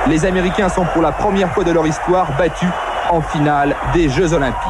Les 0.08 0.24
Américains 0.24 0.70
sont 0.70 0.86
pour 0.94 1.02
la 1.02 1.12
première 1.12 1.52
fois 1.52 1.64
de 1.64 1.72
leur 1.72 1.86
histoire 1.86 2.34
battus 2.38 2.70
en 3.10 3.20
finale 3.20 3.76
des 3.92 4.08
Jeux 4.08 4.32
olympiques. 4.32 4.62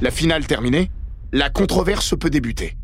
La 0.00 0.10
finale 0.10 0.44
terminée, 0.44 0.90
la 1.32 1.50
controverse 1.50 2.18
peut 2.18 2.30
débuter. 2.30 2.75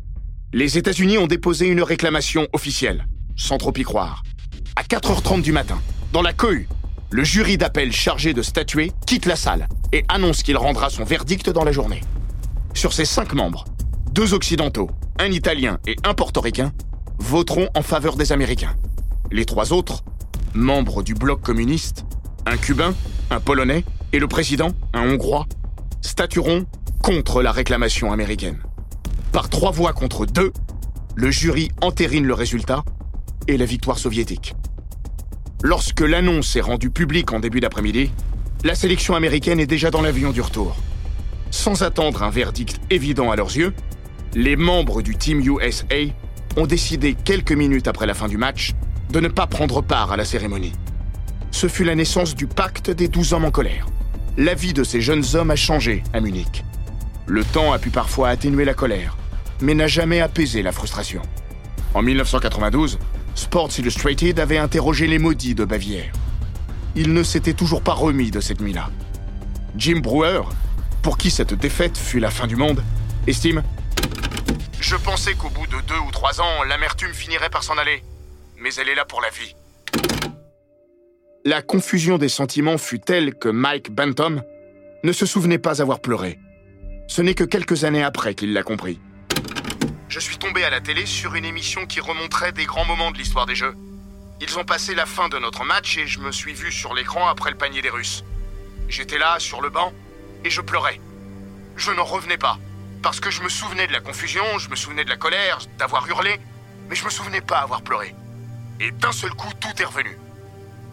Les 0.55 0.77
États-Unis 0.77 1.17
ont 1.17 1.25
déposé 1.25 1.65
une 1.65 1.81
réclamation 1.81 2.47
officielle, 2.53 3.07
sans 3.35 3.57
trop 3.57 3.73
y 3.75 3.81
croire. 3.81 4.21
À 4.75 4.83
4h30 4.83 5.41
du 5.41 5.51
matin, 5.51 5.81
dans 6.11 6.21
la 6.21 6.31
cohue, 6.31 6.67
le 7.09 7.23
jury 7.23 7.57
d'appel 7.57 7.91
chargé 7.91 8.35
de 8.35 8.43
statuer 8.43 8.91
quitte 9.07 9.25
la 9.25 9.35
salle 9.35 9.67
et 9.91 10.05
annonce 10.09 10.43
qu'il 10.43 10.55
rendra 10.57 10.91
son 10.91 11.05
verdict 11.05 11.49
dans 11.49 11.63
la 11.63 11.71
journée. 11.71 12.01
Sur 12.75 12.93
ses 12.93 13.05
cinq 13.05 13.33
membres, 13.33 13.65
deux 14.11 14.35
occidentaux, 14.35 14.91
un 15.17 15.31
italien 15.31 15.79
et 15.87 15.95
un 16.03 16.13
portoricain, 16.13 16.71
voteront 17.17 17.69
en 17.75 17.81
faveur 17.81 18.15
des 18.15 18.31
Américains. 18.31 18.75
Les 19.31 19.45
trois 19.45 19.73
autres, 19.73 20.03
membres 20.53 21.01
du 21.01 21.15
bloc 21.15 21.41
communiste, 21.41 22.05
un 22.45 22.57
cubain, 22.57 22.93
un 23.31 23.39
polonais 23.39 23.85
et 24.11 24.19
le 24.19 24.27
président, 24.27 24.69
un 24.93 25.09
hongrois, 25.09 25.47
statueront 26.01 26.67
contre 27.01 27.41
la 27.41 27.51
réclamation 27.51 28.11
américaine. 28.11 28.61
Par 29.33 29.49
trois 29.49 29.71
voix 29.71 29.93
contre 29.93 30.27
deux, 30.27 30.53
le 31.15 31.31
jury 31.31 31.71
entérine 31.81 32.23
le 32.23 32.35
résultat 32.35 32.83
et 33.47 33.57
la 33.57 33.65
victoire 33.65 33.97
soviétique. 33.97 34.53
Lorsque 35.63 36.01
l'annonce 36.01 36.55
est 36.55 36.61
rendue 36.61 36.91
publique 36.91 37.33
en 37.33 37.39
début 37.39 37.59
d'après-midi, 37.59 38.11
La 38.63 38.75
sélection 38.75 39.15
américaine 39.15 39.59
est 39.59 39.65
déjà 39.65 39.91
dans 39.91 40.01
l'avion 40.01 40.31
du 40.31 40.39
retour. 40.39 40.77
Sans 41.51 41.81
attendre 41.81 42.23
un 42.23 42.29
verdict 42.29 42.79
évident 42.91 43.29
à 43.29 43.35
leurs 43.35 43.57
yeux, 43.57 43.73
les 44.35 44.55
membres 44.55 45.01
du 45.01 45.17
Team 45.17 45.41
USA 45.41 46.13
ont 46.55 46.65
décidé 46.65 47.13
quelques 47.13 47.51
minutes 47.51 47.89
après 47.89 48.05
la 48.05 48.13
fin 48.13 48.29
du 48.29 48.37
match 48.37 48.71
de 49.09 49.19
ne 49.19 49.27
pas 49.27 49.47
prendre 49.47 49.81
part 49.81 50.13
à 50.13 50.17
la 50.17 50.23
cérémonie. 50.23 50.71
Ce 51.51 51.67
fut 51.67 51.83
la 51.83 51.95
naissance 51.95 52.35
du 52.35 52.47
pacte 52.47 52.89
des 52.89 53.09
12 53.09 53.33
hommes 53.33 53.45
en 53.45 53.51
colère. 53.51 53.87
La 54.37 54.53
vie 54.53 54.73
de 54.73 54.85
ces 54.85 55.01
jeunes 55.01 55.25
hommes 55.33 55.51
a 55.51 55.57
changé 55.57 56.03
à 56.13 56.21
Munich. 56.21 56.63
Le 57.25 57.43
temps 57.43 57.73
a 57.73 57.79
pu 57.79 57.89
parfois 57.89 58.29
atténuer 58.29 58.63
la 58.63 58.73
colère, 58.73 59.17
mais 59.63 59.75
n'a 59.75 59.87
jamais 59.87 60.19
apaisé 60.19 60.61
la 60.61 60.73
frustration. 60.73 61.21
En 61.93 62.01
1992, 62.01 62.99
Sports 63.33 63.69
Illustrated 63.79 64.37
avait 64.39 64.57
interrogé 64.57 65.07
les 65.07 65.19
maudits 65.19 65.55
de 65.55 65.63
Bavière. 65.63 66.11
Ils 66.95 67.13
ne 67.13 67.23
s'étaient 67.23 67.53
toujours 67.53 67.81
pas 67.81 67.93
remis 67.93 68.29
de 68.29 68.41
cette 68.41 68.59
nuit-là. 68.59 68.89
Jim 69.77 70.01
Brewer, 70.01 70.41
pour 71.01 71.17
qui 71.17 71.31
cette 71.31 71.53
défaite 71.53 71.97
fut 71.97 72.19
la 72.19 72.29
fin 72.29 72.45
du 72.45 72.57
monde, 72.57 72.83
estime 73.25 73.63
Je 74.81 74.97
pensais 74.97 75.33
qu'au 75.33 75.49
bout 75.49 75.65
de 75.67 75.81
deux 75.87 75.99
ou 76.07 76.11
trois 76.11 76.41
ans, 76.41 76.63
l'amertume 76.67 77.13
finirait 77.13 77.49
par 77.49 77.63
s'en 77.63 77.77
aller. 77.77 78.03
Mais 78.57 78.73
elle 78.75 78.89
est 78.89 78.95
là 78.95 79.05
pour 79.05 79.21
la 79.21 79.29
vie. 79.29 79.55
La 81.45 81.61
confusion 81.61 82.17
des 82.17 82.29
sentiments 82.29 82.77
fut 82.77 82.99
telle 82.99 83.33
que 83.33 83.49
Mike 83.49 83.91
Bantam 83.91 84.43
ne 85.05 85.11
se 85.13 85.25
souvenait 85.25 85.57
pas 85.57 85.81
avoir 85.81 86.01
pleuré. 86.01 86.37
Ce 87.07 87.21
n'est 87.21 87.33
que 87.33 87.45
quelques 87.45 87.85
années 87.85 88.03
après 88.03 88.35
qu'il 88.35 88.51
l'a 88.51 88.63
compris 88.63 88.99
je 90.13 90.19
suis 90.19 90.37
tombé 90.37 90.63
à 90.63 90.69
la 90.69 90.79
télé 90.79 91.07
sur 91.07 91.33
une 91.33 91.43
émission 91.43 91.87
qui 91.87 91.99
remonterait 91.99 92.51
des 92.51 92.65
grands 92.65 92.85
moments 92.85 93.09
de 93.09 93.17
l'histoire 93.17 93.47
des 93.47 93.55
Jeux. 93.55 93.75
Ils 94.41 94.59
ont 94.59 94.63
passé 94.63 94.93
la 94.93 95.07
fin 95.07 95.27
de 95.27 95.39
notre 95.39 95.63
match 95.65 95.97
et 95.97 96.05
je 96.05 96.19
me 96.19 96.31
suis 96.31 96.53
vu 96.53 96.71
sur 96.71 96.93
l'écran 96.93 97.27
après 97.27 97.49
le 97.49 97.57
panier 97.57 97.81
des 97.81 97.89
Russes. 97.89 98.23
J'étais 98.87 99.17
là, 99.17 99.39
sur 99.39 99.59
le 99.59 99.71
banc, 99.71 99.91
et 100.45 100.51
je 100.51 100.61
pleurais. 100.61 101.01
Je 101.77 101.89
n'en 101.89 102.03
revenais 102.03 102.37
pas, 102.37 102.59
parce 103.01 103.19
que 103.19 103.31
je 103.31 103.41
me 103.41 103.49
souvenais 103.49 103.87
de 103.87 103.91
la 103.91 104.01
confusion, 104.01 104.43
je 104.59 104.69
me 104.69 104.75
souvenais 104.75 105.03
de 105.03 105.09
la 105.09 105.17
colère, 105.17 105.57
d'avoir 105.79 106.07
hurlé, 106.07 106.39
mais 106.89 106.95
je 106.95 107.05
me 107.05 107.09
souvenais 107.09 107.41
pas 107.41 107.61
avoir 107.61 107.81
pleuré. 107.81 108.13
Et 108.79 108.91
d'un 108.91 109.13
seul 109.13 109.31
coup, 109.31 109.51
tout 109.59 109.81
est 109.81 109.85
revenu. 109.85 110.15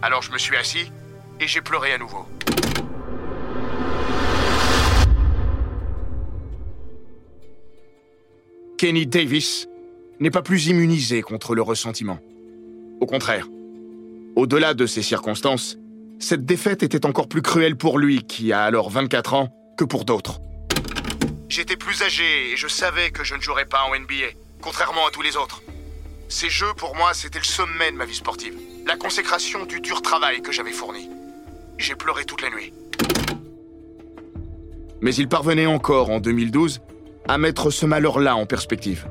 Alors 0.01 0.23
je 0.23 0.31
me 0.31 0.39
suis 0.39 0.57
assis, 0.57 0.91
et 1.41 1.47
j'ai 1.47 1.61
pleuré 1.61 1.93
à 1.93 1.99
nouveau. 1.99 2.27
Kenny 8.81 9.07
Davis 9.07 9.69
n'est 10.21 10.31
pas 10.31 10.41
plus 10.41 10.69
immunisé 10.69 11.21
contre 11.21 11.55
le 11.55 11.61
ressentiment. 11.61 12.19
Au 13.03 13.05
contraire, 13.05 13.47
au-delà 14.37 14.73
de 14.73 14.87
ces 14.87 15.03
circonstances, 15.03 15.77
cette 16.19 16.47
défaite 16.47 16.83
était 16.83 17.05
encore 17.05 17.29
plus 17.29 17.43
cruelle 17.43 17.77
pour 17.77 17.99
lui, 17.99 18.23
qui 18.23 18.55
a 18.55 18.63
alors 18.63 18.89
24 18.89 19.35
ans, 19.35 19.55
que 19.77 19.85
pour 19.85 20.07
d'autres. 20.07 20.41
J'étais 21.51 21.77
plus 21.77 22.01
âgé 22.01 22.53
et 22.53 22.57
je 22.57 22.69
savais 22.69 23.11
que 23.11 23.23
je 23.23 23.35
ne 23.35 23.43
jouerais 23.43 23.67
pas 23.67 23.83
en 23.83 23.91
NBA, 23.91 24.33
contrairement 24.63 25.07
à 25.07 25.11
tous 25.11 25.21
les 25.21 25.37
autres. 25.37 25.61
Ces 26.31 26.49
jeux, 26.49 26.73
pour 26.79 26.97
moi, 26.97 27.13
c'était 27.13 27.39
le 27.39 27.45
sommet 27.45 27.93
de 27.93 27.99
ma 27.99 28.07
vie 28.07 28.15
sportive, 28.15 28.55
la 28.87 28.97
consécration 28.97 29.67
du 29.67 29.83
dur 29.83 30.01
travail 30.01 30.41
que 30.41 30.53
j'avais 30.53 30.73
fourni. 30.73 31.11
J'ai 31.77 31.97
pleuré 31.97 32.25
toute 32.25 32.41
la 32.41 32.49
nuit. 32.49 32.73
Mais 35.03 35.15
il 35.15 35.29
parvenait 35.29 35.67
encore, 35.67 36.09
en 36.09 36.19
2012, 36.19 36.81
à 37.29 37.39
mettre 37.39 37.71
ce 37.71 37.87
malheur-là 37.87 38.37
en 38.37 38.47
perspective. 38.47 39.07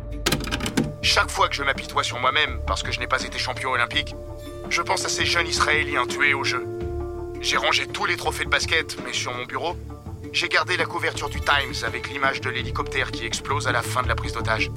Chaque 1.02 1.32
fois 1.32 1.48
que 1.48 1.56
je 1.56 1.64
m'apitoie 1.64 2.04
sur 2.04 2.20
moi-même 2.20 2.60
parce 2.68 2.84
que 2.84 2.92
je 2.92 3.00
n'ai 3.00 3.08
pas 3.08 3.24
été 3.24 3.38
champion 3.38 3.72
olympique, 3.72 4.16
je 4.70 4.82
pense 4.82 5.06
à 5.06 5.10
ces 5.10 5.26
jeunes 5.26 5.48
Israéliens 5.48 6.06
tués 6.06 6.34
au 6.34 6.44
jeu. 6.44 6.66
J'ai 7.42 7.58
rangé 7.58 7.88
tous 7.88 8.06
les 8.06 8.18
trophées 8.18 8.44
de 8.44 8.50
basket, 8.50 8.98
mais 9.06 9.14
sur 9.14 9.34
mon 9.34 9.46
bureau, 9.46 9.78
j'ai 10.34 10.50
gardé 10.50 10.78
la 10.78 10.86
couverture 10.86 11.30
du 11.30 11.40
Times 11.40 11.84
avec 11.86 12.10
l'image 12.10 12.42
de 12.42 12.50
l'hélicoptère 12.50 13.12
qui 13.12 13.26
explose 13.26 13.68
à 13.68 13.72
la 13.72 13.82
fin 13.82 14.04
de 14.04 14.08
la 14.08 14.16
prise 14.16 14.34
d'otage. 14.34 14.70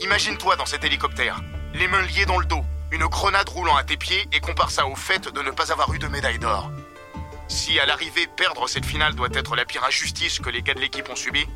Imagine-toi 0.00 0.56
dans 0.56 0.66
cet 0.66 0.82
hélicoptère, 0.84 1.40
les 1.74 1.86
mains 1.86 2.02
liées 2.02 2.26
dans 2.26 2.38
le 2.38 2.46
dos, 2.46 2.64
une 2.90 3.06
grenade 3.06 3.48
roulant 3.48 3.76
à 3.76 3.84
tes 3.84 3.96
pieds 3.96 4.26
et 4.32 4.40
compare 4.40 4.70
ça 4.70 4.86
au 4.86 4.96
fait 4.96 5.32
de 5.32 5.42
ne 5.42 5.50
pas 5.50 5.70
avoir 5.70 5.92
eu 5.94 5.98
de 5.98 6.08
médaille 6.08 6.38
d'or. 6.38 6.70
Si 7.48 7.78
à 7.78 7.86
l'arrivée 7.86 8.26
perdre 8.36 8.68
cette 8.68 8.86
finale 8.86 9.14
doit 9.14 9.28
être 9.34 9.54
la 9.56 9.64
pire 9.64 9.84
injustice 9.84 10.38
que 10.38 10.50
les 10.50 10.62
gars 10.62 10.74
de 10.74 10.80
l'équipe 10.80 11.08
ont 11.10 11.16
subie, 11.16 11.46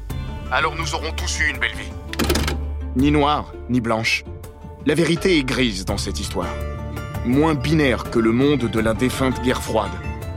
alors 0.55 0.77
nous 0.77 0.95
aurons 0.95 1.11
tous 1.11 1.41
eu 1.41 1.51
une 1.51 1.59
belle 1.59 1.75
vie. 1.75 1.91
Ni 2.95 3.11
noire, 3.11 3.53
ni 3.69 3.81
blanche. 3.81 4.25
La 4.87 4.95
vérité 4.95 5.37
est 5.37 5.43
grise 5.43 5.85
dans 5.85 5.97
cette 5.97 6.21
histoire. 6.21 6.55
Moins 7.27 7.55
binaire 7.55 8.09
que 8.09 8.21
le 8.21 8.31
monde 8.31 8.71
de 8.71 8.79
la 8.79 8.95
défunte 8.95 9.43
guerre 9.43 9.61
froide, 9.61 9.91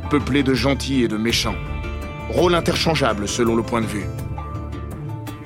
peuplé 0.10 0.42
de 0.42 0.56
gentils 0.56 1.04
et 1.04 1.08
de 1.08 1.18
méchants. 1.18 1.54
Rôle 2.32 2.56
interchangeable 2.56 3.28
selon 3.28 3.56
le 3.56 3.62
point 3.62 3.82
de 3.82 3.86
vue. 3.86 4.06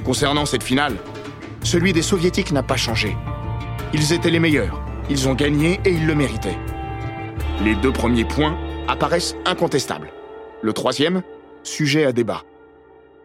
Concernant 0.06 0.46
cette 0.46 0.64
finale, 0.64 0.96
celui 1.64 1.92
des 1.92 2.02
soviétiques 2.02 2.54
n'a 2.54 2.64
pas 2.64 2.78
changé. 2.78 3.18
Ils 3.94 4.14
étaient 4.14 4.32
les 4.32 4.40
meilleurs, 4.40 4.82
ils 5.10 5.28
ont 5.28 5.34
gagné 5.34 5.82
et 5.84 5.92
ils 5.92 6.08
le 6.08 6.16
méritaient. 6.16 6.58
Les 7.62 7.76
deux 7.76 7.92
premiers 7.92 8.26
points 8.26 8.58
apparaissent 8.88 9.36
incontestables. 9.46 10.14
Le 10.62 10.72
troisième, 10.72 11.24
sujet 11.62 12.06
à 12.06 12.14
débat. 12.14 12.44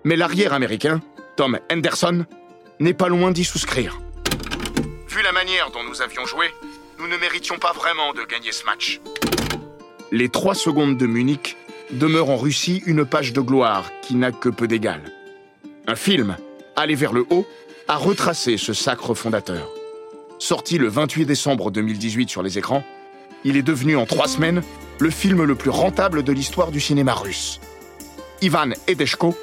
Mais 0.02 0.16
l'arrière 0.16 0.52
américain, 0.52 1.00
Tom 1.36 1.58
Henderson, 1.70 2.24
n'est 2.80 2.94
pas 2.94 3.08
loin 3.08 3.30
d'y 3.30 3.44
souscrire. 3.44 4.00
Vu 5.08 5.22
la 5.22 5.32
manière 5.32 5.70
dont 5.70 5.84
nous 5.84 6.00
avions 6.00 6.24
joué, 6.24 6.46
nous 6.98 7.06
ne 7.08 7.16
méritions 7.18 7.58
pas 7.58 7.72
vraiment 7.72 8.14
de 8.14 8.24
gagner 8.24 8.52
ce 8.52 8.64
match. 8.64 9.00
Les 10.12 10.28
trois 10.30 10.54
secondes 10.54 10.96
de 10.96 11.06
Munich 11.06 11.56
demeurent 11.90 12.30
en 12.30 12.36
Russie 12.36 12.82
une 12.86 13.04
page 13.04 13.32
de 13.32 13.40
gloire 13.40 13.90
qui 14.02 14.14
n'a 14.14 14.32
que 14.32 14.48
peu 14.48 14.66
d'égal. 14.66 15.02
Un 15.86 15.94
film, 15.94 16.36
Aller 16.74 16.94
vers 16.94 17.12
le 17.12 17.24
haut, 17.30 17.46
a 17.88 17.96
retracé 17.96 18.56
ce 18.56 18.72
sacre 18.72 19.14
fondateur. 19.14 19.68
Sorti 20.38 20.76
le 20.76 20.88
28 20.88 21.24
décembre 21.24 21.70
2018 21.70 22.28
sur 22.28 22.42
les 22.42 22.58
écrans, 22.58 22.84
il 23.44 23.56
est 23.56 23.62
devenu 23.62 23.96
en 23.96 24.04
trois 24.04 24.28
semaines 24.28 24.62
le 24.98 25.10
film 25.10 25.44
le 25.44 25.54
plus 25.54 25.70
rentable 25.70 26.22
de 26.22 26.32
l'histoire 26.32 26.70
du 26.70 26.80
cinéma 26.80 27.14
russe. 27.14 27.60
Ivan 28.42 28.72
Edeshko 28.86 29.34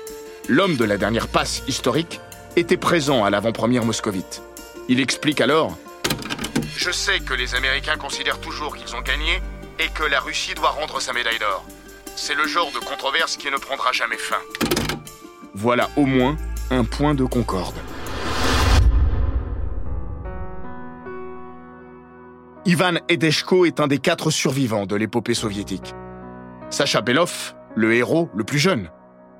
l'homme 0.49 0.75
de 0.75 0.85
la 0.85 0.97
dernière 0.97 1.27
passe 1.27 1.63
historique, 1.67 2.19
était 2.55 2.77
présent 2.77 3.23
à 3.23 3.29
l'avant-première 3.29 3.85
moscovite. 3.85 4.41
Il 4.87 4.99
explique 4.99 5.41
alors 5.41 5.77
Je 6.75 6.91
sais 6.91 7.19
que 7.19 7.33
les 7.33 7.55
Américains 7.55 7.97
considèrent 7.97 8.39
toujours 8.39 8.75
qu'ils 8.75 8.95
ont 8.95 9.01
gagné 9.01 9.41
et 9.79 9.87
que 9.89 10.03
la 10.03 10.19
Russie 10.19 10.53
doit 10.53 10.69
rendre 10.69 10.99
sa 11.01 11.13
médaille 11.13 11.39
d'or. 11.39 11.65
C'est 12.15 12.35
le 12.35 12.47
genre 12.47 12.71
de 12.71 12.79
controverse 12.79 13.37
qui 13.37 13.49
ne 13.49 13.57
prendra 13.57 13.91
jamais 13.91 14.17
fin. 14.17 14.37
Voilà 15.55 15.89
au 15.95 16.05
moins 16.05 16.37
un 16.69 16.83
point 16.83 17.15
de 17.15 17.25
concorde. 17.25 17.75
Ivan 22.65 22.93
Edeshko 23.09 23.65
est 23.65 23.79
un 23.79 23.87
des 23.87 23.97
quatre 23.97 24.31
survivants 24.31 24.85
de 24.85 24.95
l'épopée 24.95 25.33
soviétique. 25.33 25.93
Sacha 26.69 27.01
Belov, 27.01 27.53
le 27.75 27.93
héros 27.93 28.29
le 28.33 28.43
plus 28.43 28.59
jeune, 28.59 28.89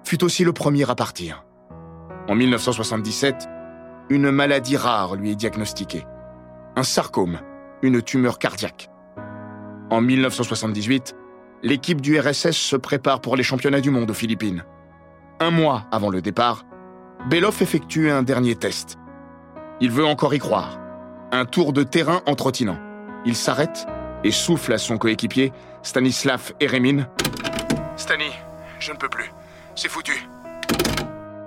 fut 0.04 0.24
aussi 0.24 0.44
le 0.44 0.54
premier 0.54 0.90
à 0.90 0.96
partir. 0.96 1.46
En 2.28 2.36
1977, 2.36 3.48
une 4.10 4.32
maladie 4.32 4.78
rare 4.78 5.16
lui 5.16 5.32
est 5.32 5.36
diagnostiquée. 5.36 6.06
Un 6.76 6.84
sarcome, 6.84 7.40
une 7.82 8.02
tumeur 8.02 8.40
cardiaque. 8.40 8.90
En 9.90 10.02
1978, 10.02 11.16
l'équipe 11.62 12.02
du 12.02 12.20
RSS 12.20 12.52
se 12.52 12.76
prépare 12.76 13.22
pour 13.22 13.36
les 13.36 13.44
championnats 13.44 13.82
du 13.82 13.92
monde 13.92 14.10
aux 14.10 14.16
Philippines. 14.16 14.64
Un 15.40 15.52
mois 15.52 15.86
avant 15.92 16.10
le 16.10 16.22
départ, 16.22 16.66
Belov 17.30 17.62
effectue 17.62 18.10
un 18.10 18.24
dernier 18.24 18.56
test. 18.56 18.98
Il 19.80 19.92
veut 19.92 20.06
encore 20.06 20.34
y 20.34 20.40
croire. 20.40 20.80
Un 21.32 21.46
tour 21.46 21.74
de 21.74 21.84
terrain 21.84 22.22
en 22.26 22.36
trottinant. 22.36 22.78
Il 23.26 23.36
s'arrête 23.36 23.86
et 24.24 24.32
souffle 24.32 24.74
à 24.74 24.78
son 24.78 24.98
coéquipier, 24.98 25.52
Stanislav 25.82 26.54
Eremin. 26.60 27.08
Stani, 27.96 28.32
je 28.80 28.92
ne 28.92 28.98
peux 28.98 29.10
plus. 29.10 29.32
C'est 29.76 29.90
foutu. 29.90 30.28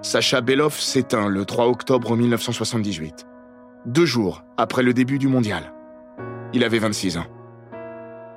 Sacha 0.02 0.40
Belov 0.40 0.74
s'éteint 0.78 1.28
le 1.28 1.44
3 1.44 1.66
octobre 1.66 2.16
1978, 2.16 3.26
deux 3.86 4.04
jours 4.04 4.42
après 4.56 4.82
le 4.82 4.92
début 4.92 5.18
du 5.18 5.28
mondial. 5.28 5.72
Il 6.52 6.64
avait 6.64 6.78
26 6.78 7.18
ans. 7.18 7.26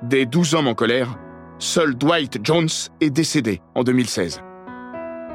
Des 0.02 0.26
12 0.26 0.54
hommes 0.54 0.68
en 0.68 0.74
colère, 0.74 1.18
seul 1.58 1.94
Dwight 1.94 2.38
Jones 2.44 2.68
est 3.00 3.10
décédé 3.10 3.60
en 3.74 3.82
2016. 3.82 4.40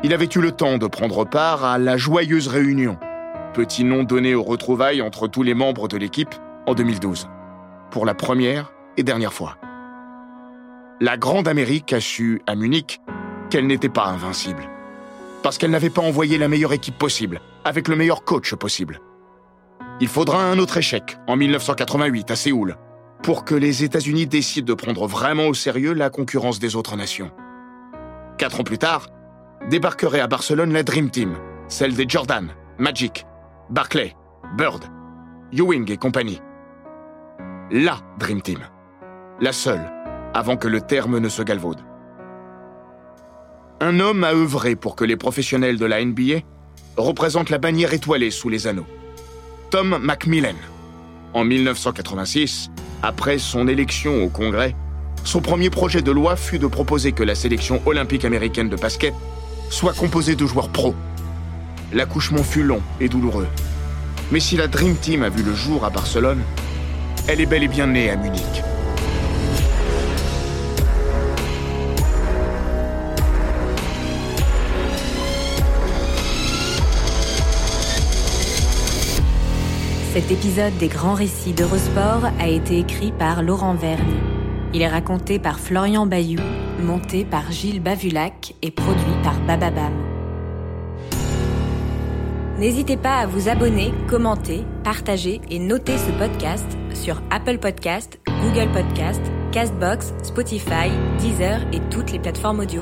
Il 0.03 0.14
avait 0.14 0.30
eu 0.34 0.39
le 0.39 0.51
temps 0.51 0.78
de 0.78 0.88
prendre 0.88 1.26
part 1.26 1.66
à 1.66 1.78
la 1.78 1.97
joyeuse 1.97 2.47
réunion, 2.47 2.97
petit 3.53 3.84
nom 3.84 4.03
donné 4.03 4.36
aux 4.36 4.43
retrouvailles 4.43 5.01
entre 5.01 5.28
tous 5.28 5.43
les 5.43 5.53
membres 5.53 5.88
de 5.88 5.97
l'équipe 5.97 6.34
en 6.66 6.74
2012, 6.74 7.28
pour 7.91 8.06
la 8.06 8.14
première 8.14 8.74
et 8.97 9.03
dernière 9.03 9.34
fois. 9.34 9.58
La 11.01 11.18
Grande 11.18 11.47
Amérique 11.47 11.91
a 11.91 11.99
su, 11.99 12.41
à 12.47 12.56
Munich, 12.56 13.01
qu'elle 13.50 13.68
n'était 13.68 13.89
pas 13.89 14.06
invincible. 14.06 14.70
Parce 15.43 15.58
qu'elle 15.58 15.72
n'avait 15.72 15.89
pas 15.89 16.02
envoyé 16.02 16.38
la 16.38 16.48
meilleure 16.48 16.74
équipe 16.74 16.98
possible, 16.98 17.41
avec 17.64 17.88
le 17.88 17.96
meilleur 17.96 18.24
coach 18.24 18.54
possible. 18.56 19.00
Il 20.02 20.08
faudra 20.08 20.43
un 20.43 20.60
autre 20.60 20.78
échec, 20.78 21.18
en 21.28 21.36
1988, 21.36 22.32
à 22.32 22.36
Séoul, 22.36 22.76
pour 23.24 23.46
que 23.46 23.56
les 23.56 23.84
États-Unis 23.84 24.28
décident 24.28 24.66
de 24.66 24.74
prendre 24.74 25.08
vraiment 25.08 25.48
au 25.48 25.54
sérieux 25.54 25.93
la 25.93 26.10
concurrence 26.10 26.60
des 26.60 26.76
autres 26.76 26.96
nations. 26.96 27.32
Quatre 28.38 28.60
ans 28.60 28.64
plus 28.64 28.78
tard, 28.78 29.08
débarquerait 29.70 30.20
à 30.20 30.28
Barcelone 30.28 30.74
la 30.74 30.84
Dream 30.84 31.10
Team, 31.10 31.36
celle 31.68 31.96
des 31.96 32.06
Jordan, 32.08 32.50
Magic, 32.78 33.26
Barclay, 33.70 34.16
Bird, 34.58 34.84
Ewing 35.54 35.89
et 35.91 35.98
compagnie. 35.98 36.41
La 37.72 38.00
Dream 38.20 38.41
Team. 38.41 38.60
La 39.39 39.54
seule, 39.54 39.91
avant 40.34 40.58
que 40.58 40.68
le 40.68 40.82
terme 40.82 41.20
ne 41.20 41.30
se 41.30 41.41
galvaude. 41.41 41.82
Un 43.82 44.00
homme 44.00 44.24
a 44.24 44.32
œuvré 44.34 44.76
pour 44.76 44.96
que 44.96 45.04
les 45.04 45.18
professionnels 45.18 45.78
de 45.78 45.86
la 45.86 46.04
NBA 46.04 46.40
représentent 46.96 47.50
la 47.50 47.58
bannière 47.58 47.94
étoilée 47.94 48.32
sous 48.32 48.48
les 48.48 48.68
anneaux. 48.68 48.86
Tom 49.70 49.98
Macmillan. 50.02 50.56
En 51.34 51.44
1986, 51.44 52.72
après 53.04 53.38
son 53.38 53.68
élection 53.68 54.24
au 54.24 54.30
Congrès, 54.30 54.74
son 55.26 55.42
premier 55.42 55.70
projet 55.70 56.02
de 56.02 56.12
loi 56.12 56.38
fut 56.38 56.58
de 56.58 56.68
proposer 56.68 57.12
que 57.12 57.24
la 57.24 57.36
sélection 57.36 57.82
olympique 57.86 58.24
américaine 58.24 58.70
de 58.70 58.78
basket 58.78 59.14
soit 59.70 59.94
composée 59.94 60.38
de 60.38 60.46
joueurs 60.46 60.70
pros. 60.70 60.96
L'accouchement 61.92 62.44
fut 62.44 62.64
long 62.64 62.82
et 63.02 63.10
douloureux. 63.10 63.48
Mais 64.32 64.40
si 64.40 64.56
la 64.56 64.68
Dream 64.68 64.96
Team 64.96 65.22
a 65.24 65.30
vu 65.30 65.44
le 65.44 65.54
jour 65.54 65.84
à 65.84 65.90
Barcelone, 65.90 66.42
elle 67.28 67.42
est 67.42 67.46
bel 67.46 67.64
et 67.64 67.68
bien 67.68 67.88
née 67.88 68.10
à 68.10 68.16
Munich. 68.16 68.64
Cet 80.16 80.32
épisode 80.32 80.78
des 80.78 80.88
grands 80.88 81.13
récits 81.13 81.51
d'Eurosport 81.51 82.24
a 82.39 82.47
été 82.47 82.80
écrit 82.80 83.11
par 83.11 83.43
Laurent 83.43 83.74
Vergne. 83.74 84.16
Il 84.74 84.82
est 84.82 84.88
raconté 84.88 85.39
par 85.39 85.59
Florian 85.59 86.05
Bayou, 86.05 86.39
monté 86.82 87.26
par 87.26 87.51
Gilles 87.51 87.82
Bavulac 87.82 88.55
et 88.61 88.72
produit 88.72 89.11
par 89.24 89.38
Bababam. 89.41 89.91
N'hésitez 92.57 92.95
pas 92.95 93.18
à 93.18 93.28
vous 93.28 93.49
abonner, 93.49 93.93
commenter, 94.07 94.63
partager 94.86 95.41
et 95.51 95.59
noter 95.59 95.97
ce 95.97 96.11
podcast 96.11 96.78
sur 96.93 97.22
Apple 97.30 97.57
Podcast, 97.57 98.18
Google 98.41 98.72
Podcast, 98.72 99.22
Castbox, 99.51 100.13
Spotify, 100.24 100.91
Deezer 101.20 101.59
et 101.74 101.82
toutes 101.91 102.13
les 102.13 102.20
plateformes 102.20 102.61
audio. 102.61 102.82